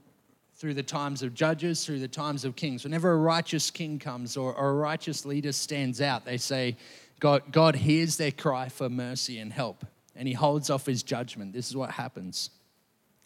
through 0.55 0.73
the 0.75 0.83
times 0.83 1.23
of 1.23 1.33
judges, 1.33 1.85
through 1.85 1.99
the 1.99 2.07
times 2.07 2.45
of 2.45 2.55
kings. 2.55 2.83
Whenever 2.83 3.11
a 3.11 3.17
righteous 3.17 3.71
king 3.71 3.99
comes 3.99 4.37
or, 4.37 4.53
or 4.53 4.69
a 4.69 4.73
righteous 4.73 5.25
leader 5.25 5.51
stands 5.51 6.01
out, 6.01 6.23
they 6.23 6.37
say, 6.37 6.77
God, 7.19 7.51
God 7.51 7.75
hears 7.75 8.17
their 8.17 8.31
cry 8.31 8.69
for 8.69 8.89
mercy 8.89 9.39
and 9.39 9.51
help, 9.53 9.85
and 10.15 10.27
he 10.27 10.33
holds 10.33 10.69
off 10.69 10.85
his 10.85 11.03
judgment. 11.03 11.53
This 11.53 11.69
is 11.69 11.75
what 11.75 11.91
happens. 11.91 12.51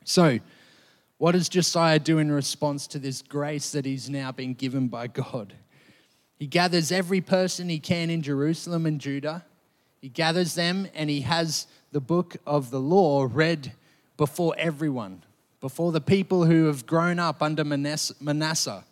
So, 0.03 0.39
what 1.25 1.31
does 1.31 1.49
Josiah 1.49 1.97
do 1.97 2.19
in 2.19 2.31
response 2.31 2.85
to 2.85 2.99
this 2.99 3.23
grace 3.23 3.71
that 3.71 3.83
he's 3.83 4.11
now 4.11 4.31
been 4.31 4.53
given 4.53 4.87
by 4.87 5.07
God? 5.07 5.55
He 6.37 6.45
gathers 6.45 6.91
every 6.91 7.19
person 7.19 7.67
he 7.67 7.79
can 7.79 8.11
in 8.11 8.21
Jerusalem 8.21 8.85
and 8.85 9.01
Judah. 9.01 9.43
He 10.01 10.07
gathers 10.07 10.53
them 10.53 10.87
and 10.93 11.09
he 11.09 11.21
has 11.21 11.65
the 11.91 11.99
book 11.99 12.35
of 12.45 12.69
the 12.69 12.79
law 12.79 13.27
read 13.27 13.71
before 14.17 14.53
everyone, 14.55 15.23
before 15.61 15.91
the 15.91 15.99
people 15.99 16.45
who 16.45 16.65
have 16.65 16.85
grown 16.85 17.17
up 17.17 17.41
under 17.41 17.63
Manasseh, 17.63 18.83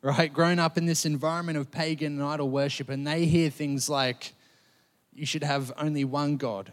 right? 0.00 0.32
Grown 0.32 0.60
up 0.60 0.78
in 0.78 0.86
this 0.86 1.04
environment 1.04 1.58
of 1.58 1.72
pagan 1.72 2.20
and 2.20 2.22
idol 2.22 2.50
worship, 2.50 2.88
and 2.88 3.04
they 3.04 3.26
hear 3.26 3.50
things 3.50 3.88
like, 3.88 4.32
you 5.12 5.26
should 5.26 5.42
have 5.42 5.72
only 5.76 6.04
one 6.04 6.36
God, 6.36 6.72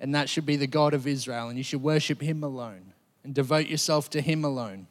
and 0.00 0.14
that 0.14 0.30
should 0.30 0.46
be 0.46 0.56
the 0.56 0.66
God 0.66 0.94
of 0.94 1.06
Israel, 1.06 1.50
and 1.50 1.58
you 1.58 1.64
should 1.64 1.82
worship 1.82 2.22
him 2.22 2.42
alone 2.42 2.94
and 3.26 3.34
devote 3.34 3.66
yourself 3.66 4.08
to 4.10 4.20
him 4.20 4.44
alone 4.44 4.86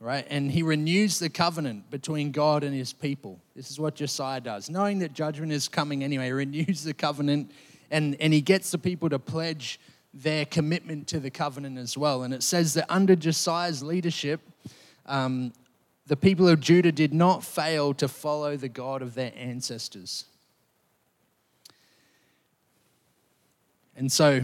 right? 0.00 0.26
And 0.30 0.50
he 0.50 0.62
renews 0.62 1.18
the 1.18 1.28
covenant 1.28 1.90
between 1.90 2.32
God 2.32 2.64
and 2.64 2.74
his 2.74 2.92
people. 2.92 3.38
This 3.54 3.70
is 3.70 3.78
what 3.78 3.94
Josiah 3.94 4.40
does. 4.40 4.70
Knowing 4.70 4.98
that 5.00 5.12
judgment 5.12 5.52
is 5.52 5.68
coming 5.68 6.02
anyway, 6.02 6.26
he 6.26 6.32
renews 6.32 6.82
the 6.82 6.94
covenant 6.94 7.52
and, 7.90 8.16
and 8.18 8.32
he 8.32 8.40
gets 8.40 8.70
the 8.70 8.78
people 8.78 9.10
to 9.10 9.18
pledge 9.18 9.78
their 10.14 10.44
commitment 10.46 11.06
to 11.08 11.20
the 11.20 11.30
covenant 11.30 11.78
as 11.78 11.96
well. 11.96 12.22
And 12.22 12.32
it 12.32 12.42
says 12.42 12.74
that 12.74 12.86
under 12.88 13.14
Josiah's 13.14 13.82
leadership, 13.82 14.40
um, 15.06 15.52
the 16.06 16.16
people 16.16 16.48
of 16.48 16.60
Judah 16.60 16.92
did 16.92 17.12
not 17.12 17.44
fail 17.44 17.92
to 17.94 18.08
follow 18.08 18.56
the 18.56 18.68
God 18.68 19.02
of 19.02 19.14
their 19.14 19.32
ancestors. 19.36 20.24
And 23.94 24.10
so, 24.10 24.42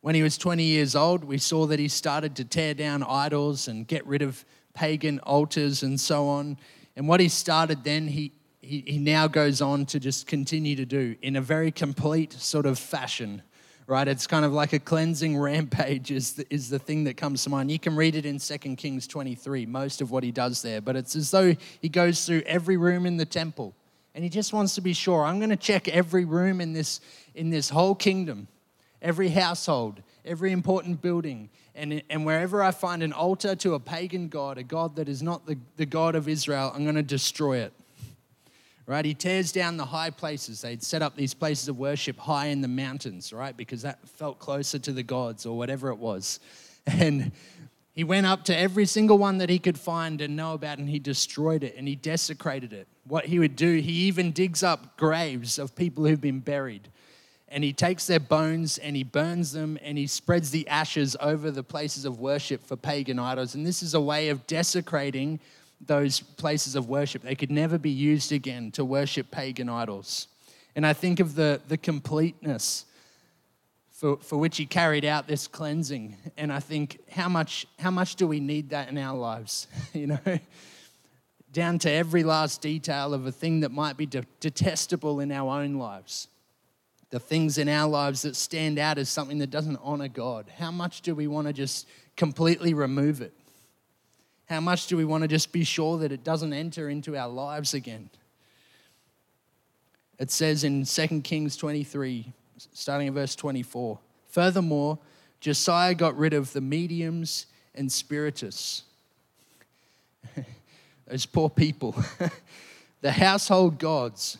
when 0.00 0.14
he 0.14 0.22
was 0.22 0.38
20 0.38 0.62
years 0.62 0.94
old, 0.94 1.24
we 1.24 1.38
saw 1.38 1.66
that 1.66 1.78
he 1.78 1.88
started 1.88 2.36
to 2.36 2.44
tear 2.44 2.74
down 2.74 3.02
idols 3.02 3.68
and 3.68 3.86
get 3.86 4.06
rid 4.06 4.22
of 4.22 4.44
pagan 4.74 5.18
altars 5.20 5.82
and 5.82 5.98
so 5.98 6.28
on. 6.28 6.56
And 6.96 7.08
what 7.08 7.20
he 7.20 7.28
started 7.28 7.84
then, 7.84 8.06
he, 8.06 8.32
he, 8.60 8.84
he 8.86 8.98
now 8.98 9.26
goes 9.26 9.60
on 9.60 9.86
to 9.86 10.00
just 10.00 10.26
continue 10.26 10.76
to 10.76 10.86
do 10.86 11.16
in 11.22 11.36
a 11.36 11.40
very 11.40 11.70
complete 11.70 12.32
sort 12.32 12.66
of 12.66 12.78
fashion 12.78 13.42
right? 13.88 14.06
It's 14.06 14.26
kind 14.26 14.44
of 14.44 14.52
like 14.52 14.74
a 14.74 14.78
cleansing 14.78 15.36
rampage 15.40 16.10
is 16.10 16.34
the, 16.34 16.46
is 16.54 16.68
the 16.68 16.78
thing 16.78 17.04
that 17.04 17.16
comes 17.16 17.42
to 17.44 17.50
mind. 17.50 17.70
You 17.70 17.78
can 17.78 17.96
read 17.96 18.14
it 18.14 18.26
in 18.26 18.38
2 18.38 18.58
Kings 18.76 19.06
23, 19.06 19.66
most 19.66 20.00
of 20.00 20.10
what 20.10 20.22
he 20.22 20.30
does 20.30 20.62
there, 20.62 20.80
but 20.80 20.94
it's 20.94 21.16
as 21.16 21.30
though 21.30 21.56
he 21.80 21.88
goes 21.88 22.24
through 22.24 22.42
every 22.44 22.76
room 22.76 23.06
in 23.06 23.16
the 23.16 23.24
temple 23.24 23.74
and 24.14 24.22
he 24.22 24.30
just 24.30 24.52
wants 24.52 24.74
to 24.74 24.80
be 24.80 24.92
sure, 24.92 25.24
I'm 25.24 25.38
going 25.38 25.50
to 25.50 25.56
check 25.56 25.88
every 25.88 26.24
room 26.24 26.60
in 26.60 26.74
this, 26.74 27.00
in 27.34 27.50
this 27.50 27.70
whole 27.70 27.94
kingdom, 27.94 28.46
every 29.00 29.28
household, 29.28 30.02
every 30.24 30.52
important 30.52 31.00
building, 31.00 31.50
and, 31.74 32.02
and 32.10 32.26
wherever 32.26 32.62
I 32.62 32.72
find 32.72 33.02
an 33.02 33.12
altar 33.12 33.54
to 33.56 33.74
a 33.74 33.80
pagan 33.80 34.28
god, 34.28 34.58
a 34.58 34.64
god 34.64 34.96
that 34.96 35.08
is 35.08 35.22
not 35.22 35.46
the, 35.46 35.56
the 35.76 35.86
God 35.86 36.16
of 36.16 36.28
Israel, 36.28 36.72
I'm 36.74 36.82
going 36.82 36.96
to 36.96 37.02
destroy 37.02 37.58
it. 37.58 37.72
Right? 38.86 39.04
He 39.04 39.14
tears 39.14 39.52
down 39.52 39.76
the 39.76 39.84
high 39.84 40.10
places. 40.10 40.62
They'd 40.62 40.82
set 40.82 41.02
up 41.02 41.14
these 41.14 41.34
places 41.34 41.68
of 41.68 41.78
worship 41.78 42.18
high 42.18 42.46
in 42.46 42.62
the 42.62 42.68
mountains, 42.68 43.34
right? 43.34 43.54
Because 43.54 43.82
that 43.82 43.98
felt 44.08 44.38
closer 44.38 44.78
to 44.78 44.92
the 44.92 45.02
gods 45.02 45.44
or 45.44 45.56
whatever 45.56 45.90
it 45.90 45.98
was. 45.98 46.40
And 46.90 47.32
he 47.92 48.02
went 48.02 48.24
up 48.24 48.44
to 48.44 48.56
every 48.56 48.86
single 48.86 49.18
one 49.18 49.38
that 49.38 49.50
he 49.50 49.58
could 49.58 49.78
find 49.78 50.22
and 50.22 50.34
know 50.36 50.54
about, 50.54 50.78
and 50.78 50.88
he 50.88 50.98
destroyed 50.98 51.62
it 51.62 51.74
and 51.76 51.86
he 51.86 51.96
desecrated 51.96 52.72
it. 52.72 52.88
What 53.04 53.26
he 53.26 53.38
would 53.38 53.56
do, 53.56 53.74
he 53.74 53.92
even 54.06 54.32
digs 54.32 54.62
up 54.62 54.96
graves 54.96 55.58
of 55.58 55.76
people 55.76 56.06
who've 56.06 56.20
been 56.20 56.40
buried 56.40 56.88
and 57.50 57.64
he 57.64 57.72
takes 57.72 58.06
their 58.06 58.20
bones 58.20 58.78
and 58.78 58.94
he 58.94 59.02
burns 59.02 59.52
them 59.52 59.78
and 59.82 59.96
he 59.96 60.06
spreads 60.06 60.50
the 60.50 60.68
ashes 60.68 61.16
over 61.20 61.50
the 61.50 61.62
places 61.62 62.04
of 62.04 62.20
worship 62.20 62.62
for 62.62 62.76
pagan 62.76 63.18
idols. 63.18 63.54
And 63.54 63.66
this 63.66 63.82
is 63.82 63.94
a 63.94 64.00
way 64.00 64.28
of 64.28 64.46
desecrating 64.46 65.40
those 65.80 66.20
places 66.20 66.74
of 66.74 66.88
worship. 66.88 67.22
They 67.22 67.34
could 67.34 67.50
never 67.50 67.78
be 67.78 67.90
used 67.90 68.32
again 68.32 68.70
to 68.72 68.84
worship 68.84 69.30
pagan 69.30 69.68
idols. 69.68 70.28
And 70.76 70.86
I 70.86 70.92
think 70.92 71.20
of 71.20 71.34
the, 71.34 71.60
the 71.68 71.78
completeness 71.78 72.84
for, 73.92 74.18
for 74.18 74.36
which 74.36 74.56
he 74.58 74.66
carried 74.66 75.04
out 75.04 75.26
this 75.26 75.48
cleansing. 75.48 76.16
And 76.36 76.52
I 76.52 76.60
think, 76.60 77.00
how 77.10 77.28
much, 77.28 77.66
how 77.78 77.90
much 77.90 78.16
do 78.16 78.26
we 78.26 78.40
need 78.40 78.70
that 78.70 78.88
in 78.88 78.98
our 78.98 79.16
lives? 79.16 79.68
you 79.92 80.08
know? 80.08 80.38
Down 81.50 81.78
to 81.80 81.90
every 81.90 82.24
last 82.24 82.60
detail 82.60 83.14
of 83.14 83.26
a 83.26 83.32
thing 83.32 83.60
that 83.60 83.70
might 83.70 83.96
be 83.96 84.04
de- 84.04 84.26
detestable 84.38 85.20
in 85.20 85.32
our 85.32 85.62
own 85.62 85.74
lives 85.76 86.28
the 87.10 87.20
things 87.20 87.58
in 87.58 87.68
our 87.68 87.88
lives 87.88 88.22
that 88.22 88.36
stand 88.36 88.78
out 88.78 88.98
as 88.98 89.08
something 89.08 89.38
that 89.38 89.50
doesn't 89.50 89.78
honor 89.82 90.08
God? 90.08 90.46
How 90.58 90.70
much 90.70 91.00
do 91.02 91.14
we 91.14 91.26
want 91.26 91.46
to 91.46 91.52
just 91.52 91.88
completely 92.16 92.74
remove 92.74 93.20
it? 93.20 93.32
How 94.46 94.60
much 94.60 94.86
do 94.86 94.96
we 94.96 95.04
want 95.04 95.22
to 95.22 95.28
just 95.28 95.52
be 95.52 95.64
sure 95.64 95.98
that 95.98 96.12
it 96.12 96.24
doesn't 96.24 96.52
enter 96.52 96.88
into 96.88 97.16
our 97.16 97.28
lives 97.28 97.74
again? 97.74 98.10
It 100.18 100.30
says 100.30 100.64
in 100.64 100.84
2 100.84 101.20
Kings 101.20 101.56
23, 101.56 102.32
starting 102.72 103.08
at 103.08 103.14
verse 103.14 103.36
24 103.36 103.98
Furthermore, 104.28 104.98
Josiah 105.40 105.94
got 105.94 106.16
rid 106.16 106.34
of 106.34 106.52
the 106.52 106.60
mediums 106.60 107.46
and 107.74 107.90
spiritists. 107.90 108.82
Those 111.06 111.26
poor 111.26 111.48
people. 111.48 111.94
the 113.00 113.12
household 113.12 113.78
gods 113.78 114.38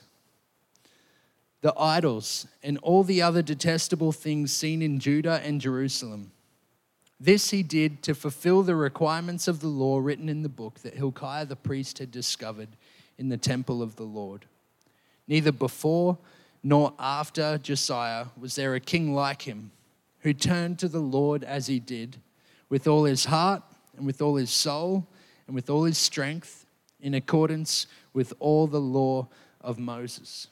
the 1.61 1.75
idols, 1.79 2.47
and 2.63 2.79
all 2.79 3.03
the 3.03 3.21
other 3.21 3.43
detestable 3.43 4.13
things 4.13 4.53
seen 4.53 4.81
in 4.81 4.99
Judah 4.99 5.41
and 5.45 5.61
Jerusalem. 5.61 6.33
This 7.21 7.51
he 7.51 7.65
did 7.65 8.03
to 8.05 8.15
fulfill 8.15 8.63
the 8.63 8.77
requirements 8.77 9.49
of 9.49 9.61
the 9.61 9.69
law 9.69 9.99
written 9.99 10.29
in 10.29 10.43
the 10.43 10.49
book 10.49 10.81
that 10.81 10.95
Hilkiah 10.95 11.47
the 11.47 11.57
priest 11.57 11.99
had 11.99 12.13
discovered 12.13 12.69
in 13.19 13.29
the 13.29 13.37
temple 13.37 13.83
of 13.83 13.97
the 13.97 14.05
Lord. 14.05 14.47
Neither 15.27 15.51
before 15.51 16.19
nor 16.63 16.95
after 16.99 17.59
Josiah 17.59 18.27
was 18.39 18.55
there 18.55 18.75
a 18.75 18.81
king 18.81 19.15
like 19.15 19.43
him 19.43 19.73
who 20.21 20.33
turned 20.33 20.79
to 20.79 20.89
the 20.89 21.01
Lord 21.01 21.43
as 21.43 21.67
he 21.67 21.81
did 21.81 22.19
with 22.69 22.87
all 22.87 23.05
his 23.05 23.25
heart 23.25 23.63
and 23.97 24.07
with 24.07 24.23
all 24.23 24.37
his 24.37 24.51
soul 24.51 25.07
and 25.47 25.55
with 25.55 25.69
all 25.69 25.85
his 25.85 25.99
strength 25.99 26.67
in 27.01 27.15
accordance 27.15 27.87
with 28.13 28.33
all 28.39 28.67
the 28.67 28.81
law 28.81 29.29
of 29.61 29.79
Moses. 29.79 30.49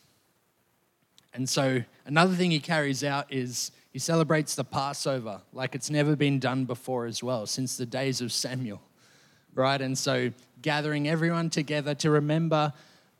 And 1.36 1.46
so, 1.46 1.82
another 2.06 2.34
thing 2.34 2.50
he 2.50 2.60
carries 2.60 3.04
out 3.04 3.30
is 3.30 3.70
he 3.92 3.98
celebrates 3.98 4.54
the 4.54 4.64
Passover 4.64 5.42
like 5.52 5.74
it's 5.74 5.90
never 5.90 6.16
been 6.16 6.38
done 6.38 6.64
before 6.64 7.04
as 7.04 7.22
well, 7.22 7.44
since 7.44 7.76
the 7.76 7.84
days 7.84 8.22
of 8.22 8.32
Samuel, 8.32 8.80
right? 9.54 9.80
And 9.80 9.96
so, 9.98 10.32
gathering 10.62 11.06
everyone 11.08 11.50
together 11.50 11.94
to 11.96 12.10
remember 12.10 12.72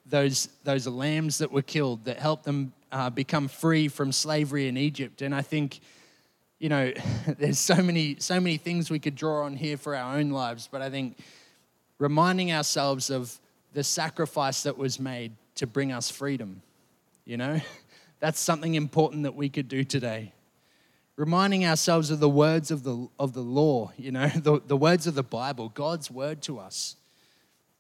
those, 0.07 0.49
those 0.65 0.87
lambs 0.87 1.39
that 1.39 1.53
were 1.53 1.61
killed 1.61 2.07
that 2.07 2.19
helped 2.19 2.45
them 2.45 2.73
uh, 2.91 3.11
become 3.11 3.49
free 3.49 3.87
from 3.87 4.13
slavery 4.13 4.67
in 4.67 4.79
Egypt. 4.79 5.21
And 5.21 5.35
I 5.35 5.43
think, 5.43 5.81
you 6.59 6.71
know, 6.71 6.95
there's 7.39 7.59
so 7.59 7.83
many, 7.83 8.17
so 8.19 8.41
many 8.41 8.57
things 8.57 8.91
we 8.91 8.99
could 8.99 9.15
draw 9.15 9.45
on 9.45 9.57
here 9.57 9.77
for 9.77 9.95
our 9.95 10.17
own 10.17 10.31
lives, 10.31 10.71
but 10.73 10.81
I 10.81 10.89
think 10.89 11.19
reminding 11.99 12.51
ourselves 12.51 13.11
of 13.11 13.39
the 13.75 13.85
sacrifice 13.85 14.63
that 14.63 14.79
was 14.79 14.99
made 14.99 15.33
to 15.57 15.67
bring 15.67 15.93
us 15.93 16.11
freedom, 16.11 16.63
you 17.27 17.37
know, 17.37 17.61
that's 18.21 18.41
something 18.41 18.75
important 18.75 19.25
that 19.25 19.35
we 19.35 19.49
could 19.49 19.69
do 19.69 19.85
today. 19.85 20.33
Reminding 21.17 21.65
ourselves 21.65 22.11
of 22.11 22.21
the 22.21 22.29
words 22.29 22.71
of 22.71 22.83
the, 22.83 23.09
of 23.19 23.33
the 23.33 23.41
law, 23.41 23.93
you 23.97 24.11
know, 24.11 24.29
the, 24.35 24.61
the 24.67 24.77
words 24.77 25.07
of 25.07 25.15
the 25.15 25.23
Bible, 25.23 25.71
God's 25.71 26.11
word 26.11 26.43
to 26.43 26.59
us 26.59 26.97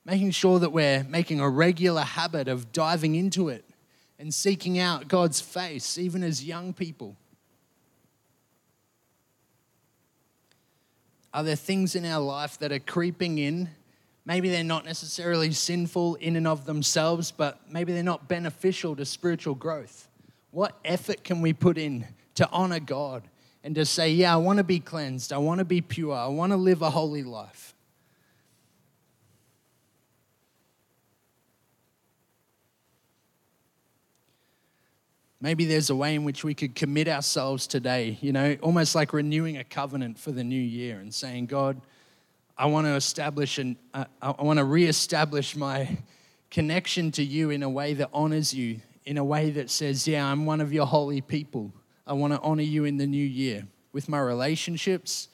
making 0.06 0.30
sure 0.30 0.60
that 0.60 0.70
we're 0.70 1.04
making 1.04 1.40
a 1.40 1.50
regular 1.50 2.02
habit 2.02 2.46
of 2.46 2.72
diving 2.72 3.16
into 3.16 3.48
it 3.48 3.64
and 4.20 4.32
seeking 4.32 4.78
out 4.78 5.08
God's 5.08 5.40
face, 5.40 5.98
even 5.98 6.22
as 6.22 6.44
young 6.44 6.72
people. 6.72 7.16
Are 11.34 11.42
there 11.42 11.56
things 11.56 11.96
in 11.96 12.06
our 12.06 12.20
life 12.20 12.58
that 12.60 12.70
are 12.70 12.78
creeping 12.78 13.38
in? 13.38 13.68
Maybe 14.24 14.48
they're 14.48 14.64
not 14.64 14.84
necessarily 14.84 15.52
sinful 15.52 16.14
in 16.16 16.36
and 16.36 16.46
of 16.46 16.64
themselves, 16.64 17.32
but 17.32 17.60
maybe 17.70 17.92
they're 17.92 18.02
not 18.02 18.28
beneficial 18.28 18.96
to 18.96 19.04
spiritual 19.04 19.56
growth. 19.56 20.05
What 20.56 20.78
effort 20.86 21.22
can 21.22 21.42
we 21.42 21.52
put 21.52 21.76
in 21.76 22.06
to 22.36 22.48
honor 22.48 22.80
God 22.80 23.28
and 23.62 23.74
to 23.74 23.84
say, 23.84 24.12
Yeah, 24.12 24.32
I 24.32 24.36
want 24.38 24.56
to 24.56 24.64
be 24.64 24.80
cleansed, 24.80 25.30
I 25.30 25.36
want 25.36 25.58
to 25.58 25.66
be 25.66 25.82
pure, 25.82 26.14
I 26.14 26.28
want 26.28 26.52
to 26.52 26.56
live 26.56 26.80
a 26.80 26.88
holy 26.88 27.22
life? 27.22 27.74
Maybe 35.42 35.66
there's 35.66 35.90
a 35.90 35.94
way 35.94 36.14
in 36.14 36.24
which 36.24 36.42
we 36.42 36.54
could 36.54 36.74
commit 36.74 37.06
ourselves 37.06 37.66
today, 37.66 38.16
you 38.22 38.32
know, 38.32 38.56
almost 38.62 38.94
like 38.94 39.12
renewing 39.12 39.58
a 39.58 39.64
covenant 39.64 40.18
for 40.18 40.32
the 40.32 40.42
new 40.42 40.58
year 40.58 41.00
and 41.00 41.12
saying, 41.12 41.46
God, 41.46 41.82
I 42.56 42.64
want 42.64 42.86
to 42.86 42.94
establish 42.94 43.58
and 43.58 43.76
uh, 43.92 44.06
I 44.22 44.40
want 44.40 44.58
to 44.58 44.64
reestablish 44.64 45.54
my 45.54 45.98
connection 46.50 47.10
to 47.10 47.22
you 47.22 47.50
in 47.50 47.62
a 47.62 47.68
way 47.68 47.92
that 47.92 48.08
honors 48.14 48.54
you, 48.54 48.80
in 49.06 49.16
a 49.16 49.24
way 49.24 49.50
that 49.50 49.70
says, 49.70 50.06
Yeah, 50.06 50.30
I'm 50.30 50.44
one 50.44 50.60
of 50.60 50.72
your 50.72 50.86
holy 50.86 51.20
people. 51.20 51.72
I 52.06 52.12
want 52.12 52.32
to 52.34 52.40
honor 52.40 52.62
you 52.62 52.84
in 52.84 52.98
the 52.98 53.06
new 53.06 53.24
year 53.24 53.66
with 53.92 54.08
my 54.08 54.20
relationships. 54.20 55.28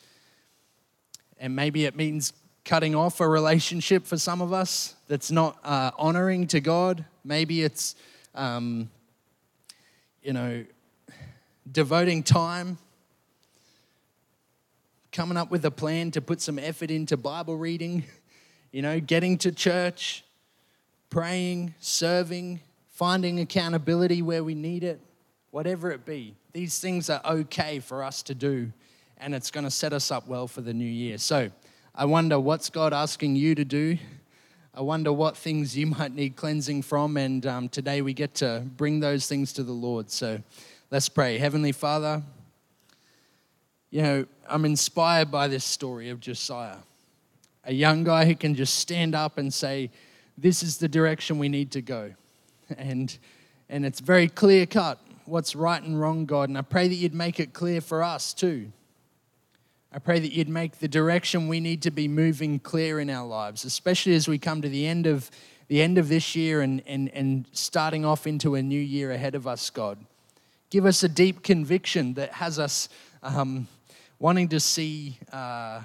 And 1.39 1.57
maybe 1.57 1.87
it 1.87 1.97
means 1.97 2.33
cutting 2.65 2.95
off 2.95 3.21
a 3.21 3.29
relationship 3.29 4.07
for 4.07 4.17
some 4.17 4.41
of 4.41 4.53
us 4.53 4.95
that's 5.09 5.31
not 5.31 5.59
uh, 5.65 5.91
honoring 5.99 6.47
to 6.49 6.61
God. 6.61 7.05
Maybe 7.25 7.63
it's 7.63 7.97
um, 8.35 8.89
you 10.23 10.33
know, 10.33 10.65
devoting 11.71 12.23
time, 12.23 12.79
coming 15.11 15.37
up 15.37 15.51
with 15.51 15.65
a 15.65 15.71
plan 15.71 16.11
to 16.13 16.21
put 16.21 16.41
some 16.41 16.59
effort 16.59 16.91
into 16.91 17.17
Bible 17.17 17.57
reading, 17.57 18.05
you 18.73 18.83
know, 18.83 19.01
getting 19.01 19.37
to 19.39 19.53
church, 19.53 20.25
praying, 21.11 21.75
serving, 21.81 22.61
finding 23.03 23.41
accountability 23.41 24.23
where 24.23 24.45
we 24.45 24.55
need 24.55 24.85
it, 24.85 25.01
whatever 25.51 25.91
it 25.91 26.07
be. 26.07 26.37
These 26.53 26.79
things 26.79 27.11
are 27.11 27.21
okay 27.25 27.81
for 27.81 28.05
us 28.05 28.23
to 28.23 28.33
do, 28.33 28.71
and 29.19 29.35
it's 29.35 29.51
going 29.51 29.65
to 29.65 29.73
set 29.73 29.93
us 29.93 30.12
up 30.12 30.29
well 30.29 30.47
for 30.47 30.61
the 30.61 30.73
new 30.73 30.85
year. 30.85 31.19
So 31.19 31.51
I 31.97 32.05
wonder 32.05 32.38
what's 32.38 32.71
God 32.71 32.93
asking 32.93 33.35
you 33.35 33.57
to 33.57 33.65
do? 33.65 33.99
I 34.73 34.83
wonder 34.83 35.12
what 35.12 35.37
things 35.37 35.77
you 35.77 35.87
might 35.99 36.15
need 36.15 36.37
cleansing 36.37 36.83
from. 36.83 37.17
And 37.17 37.45
um, 37.45 37.69
today 37.69 38.03
we 38.03 38.15
get 38.15 38.35
to 38.35 38.62
bring 38.77 39.01
those 39.01 39.27
things 39.27 39.53
to 39.55 39.65
the 39.65 39.73
Lord. 39.73 40.09
So 40.09 40.41
let's 40.93 41.09
pray. 41.09 41.38
Heavenly 41.38 41.73
Father, 41.73 42.23
you 43.91 44.03
know, 44.03 44.27
I'm 44.49 44.65
inspired 44.65 45.33
by 45.33 45.49
this 45.49 45.65
story 45.65 46.09
of 46.11 46.21
Josiah, 46.21 46.77
a 47.65 47.75
young 47.75 48.05
guy 48.05 48.27
who 48.27 48.37
can 48.37 48.55
just 48.55 48.77
stand 48.77 49.17
up 49.17 49.38
and 49.38 49.53
say, 49.53 49.91
This 50.38 50.62
is 50.62 50.77
the 50.77 50.87
direction 50.87 51.41
we 51.41 51.49
need 51.49 51.73
to 51.73 51.83
go. 51.83 52.12
And, 52.79 53.17
and 53.69 53.85
it's 53.85 54.01
very 54.01 54.29
clear 54.29 54.67
cut 54.67 54.99
what's 55.25 55.55
right 55.55 55.83
and 55.83 56.01
wrong, 56.01 56.27
God. 56.27 56.49
And 56.49 56.59
I 56.59 56.63
pray 56.63 56.89
that 56.89 56.95
you'd 56.95 57.15
make 57.15 57.41
it 57.41 57.53
clear 57.53 57.81
for 57.81 58.03
us 58.03 58.35
too. 58.35 58.73
I 59.93 59.99
pray 59.99 60.21
that 60.21 60.33
you'd 60.33 60.49
make 60.49 60.79
the 60.79 60.89
direction 60.89 61.49
we 61.49 61.61
need 61.61 61.83
to 61.83 61.91
be 61.91 62.09
moving 62.09 62.59
clear 62.59 62.99
in 62.99 63.11
our 63.11 63.27
lives, 63.27 63.65
especially 63.65 64.15
as 64.15 64.27
we 64.27 64.39
come 64.39 64.63
to 64.63 64.69
the 64.69 64.87
end 64.87 65.07
of 65.07 65.31
the 65.69 65.81
end 65.81 65.97
of 65.97 66.09
this 66.09 66.37
year 66.37 66.61
and, 66.61 66.83
and, 66.87 67.09
and 67.15 67.47
starting 67.53 68.05
off 68.05 68.27
into 68.27 68.57
a 68.57 68.63
new 68.63 68.81
year 68.81 69.11
ahead 69.11 69.35
of 69.35 69.47
us, 69.47 69.71
God. 69.71 69.97
Give 70.69 70.85
us 70.85 71.03
a 71.03 71.09
deep 71.09 71.43
conviction 71.43 72.15
that 72.15 72.33
has 72.33 72.59
us 72.59 72.91
um, 73.23 73.67
wanting 74.19 74.49
to 74.49 74.61
see 74.61 75.19
uh, 75.33 75.81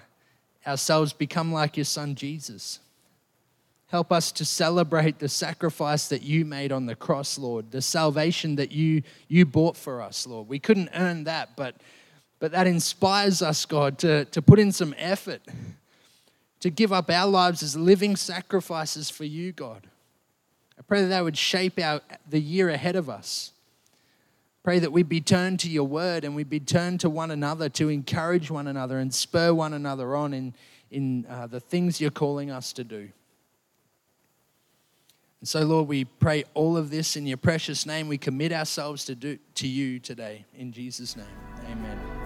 ourselves 0.66 1.14
become 1.14 1.54
like 1.54 1.78
your 1.78 1.86
son 1.86 2.16
Jesus. 2.16 2.80
Help 3.88 4.12
us 4.12 4.32
to 4.34 4.46
celebrate 4.46 5.20
the 5.20 5.30
sacrifice 5.30 6.10
that 6.10 6.22
you 6.22 6.44
made 6.44 6.72
on 6.72 6.86
the 6.86 6.96
cross, 6.96 7.38
Lord, 7.38 7.72
the 7.72 7.82
salvation 7.82 8.56
that 8.58 8.72
you, 8.72 9.04
you 9.28 9.46
bought 9.46 9.78
for 9.78 10.02
us, 10.02 10.28
Lord. 10.28 10.48
We 10.48 10.60
couldn't 10.60 10.90
earn 10.94 11.24
that, 11.24 11.56
but 11.56 11.76
but 12.40 12.52
that 12.52 12.68
inspires 12.68 13.42
us, 13.42 13.66
God, 13.66 13.98
to, 14.00 14.26
to 14.26 14.42
put 14.42 14.60
in 14.60 14.72
some 14.72 14.94
effort, 14.98 15.42
to 16.60 16.70
give 16.70 16.94
up 16.94 17.10
our 17.10 17.28
lives 17.28 17.64
as 17.64 17.76
living 17.76 18.16
sacrifices 18.16 19.10
for 19.10 19.24
you, 19.24 19.52
God. 19.52 19.88
I 20.78 20.84
pray 20.84 21.02
that 21.02 21.08
that 21.08 21.24
would 21.24 21.38
shape 21.38 21.80
our, 21.80 22.02
the 22.30 22.40
year 22.40 22.70
ahead 22.70 22.96
of 22.96 23.10
us. 23.10 23.52
Pray 24.64 24.80
that 24.80 24.92
we'd 24.92 25.10
be 25.10 25.22
turned 25.22 25.60
to 25.62 25.70
your 25.70 25.86
word 25.86 26.24
and 26.24 26.36
we'd 26.36 26.50
be 26.50 26.60
turned 26.60 27.00
to 27.00 27.10
one 27.10 27.32
another 27.32 27.70
to 27.70 27.90
encourage 27.90 28.52
one 28.52 28.68
another 28.68 29.00
and 29.00 29.14
spur 29.14 29.54
one 29.54 29.74
another 29.74 30.16
on 30.16 30.34
in, 30.34 30.54
in 30.92 31.26
uh, 31.30 31.48
the 31.48 31.60
things 31.60 32.00
you're 32.00 32.12
calling 32.12 32.52
us 32.52 32.74
to 32.74 32.84
do. 32.84 33.10
And 35.40 35.48
so, 35.48 35.62
Lord, 35.62 35.88
we 35.88 36.06
pray 36.06 36.46
all 36.54 36.78
of 36.78 36.90
this 36.90 37.16
in 37.16 37.28
your 37.28 37.38
precious 37.38 37.86
name. 37.86 38.08
We 38.08 38.18
commit 38.18 38.52
ourselves 38.52 39.06
to, 39.06 39.16
do, 39.16 39.38
to 39.56 39.68
you 39.68 40.00
today. 40.00 40.46
In 40.56 40.72
Jesus' 40.72 41.16
name. 41.16 42.17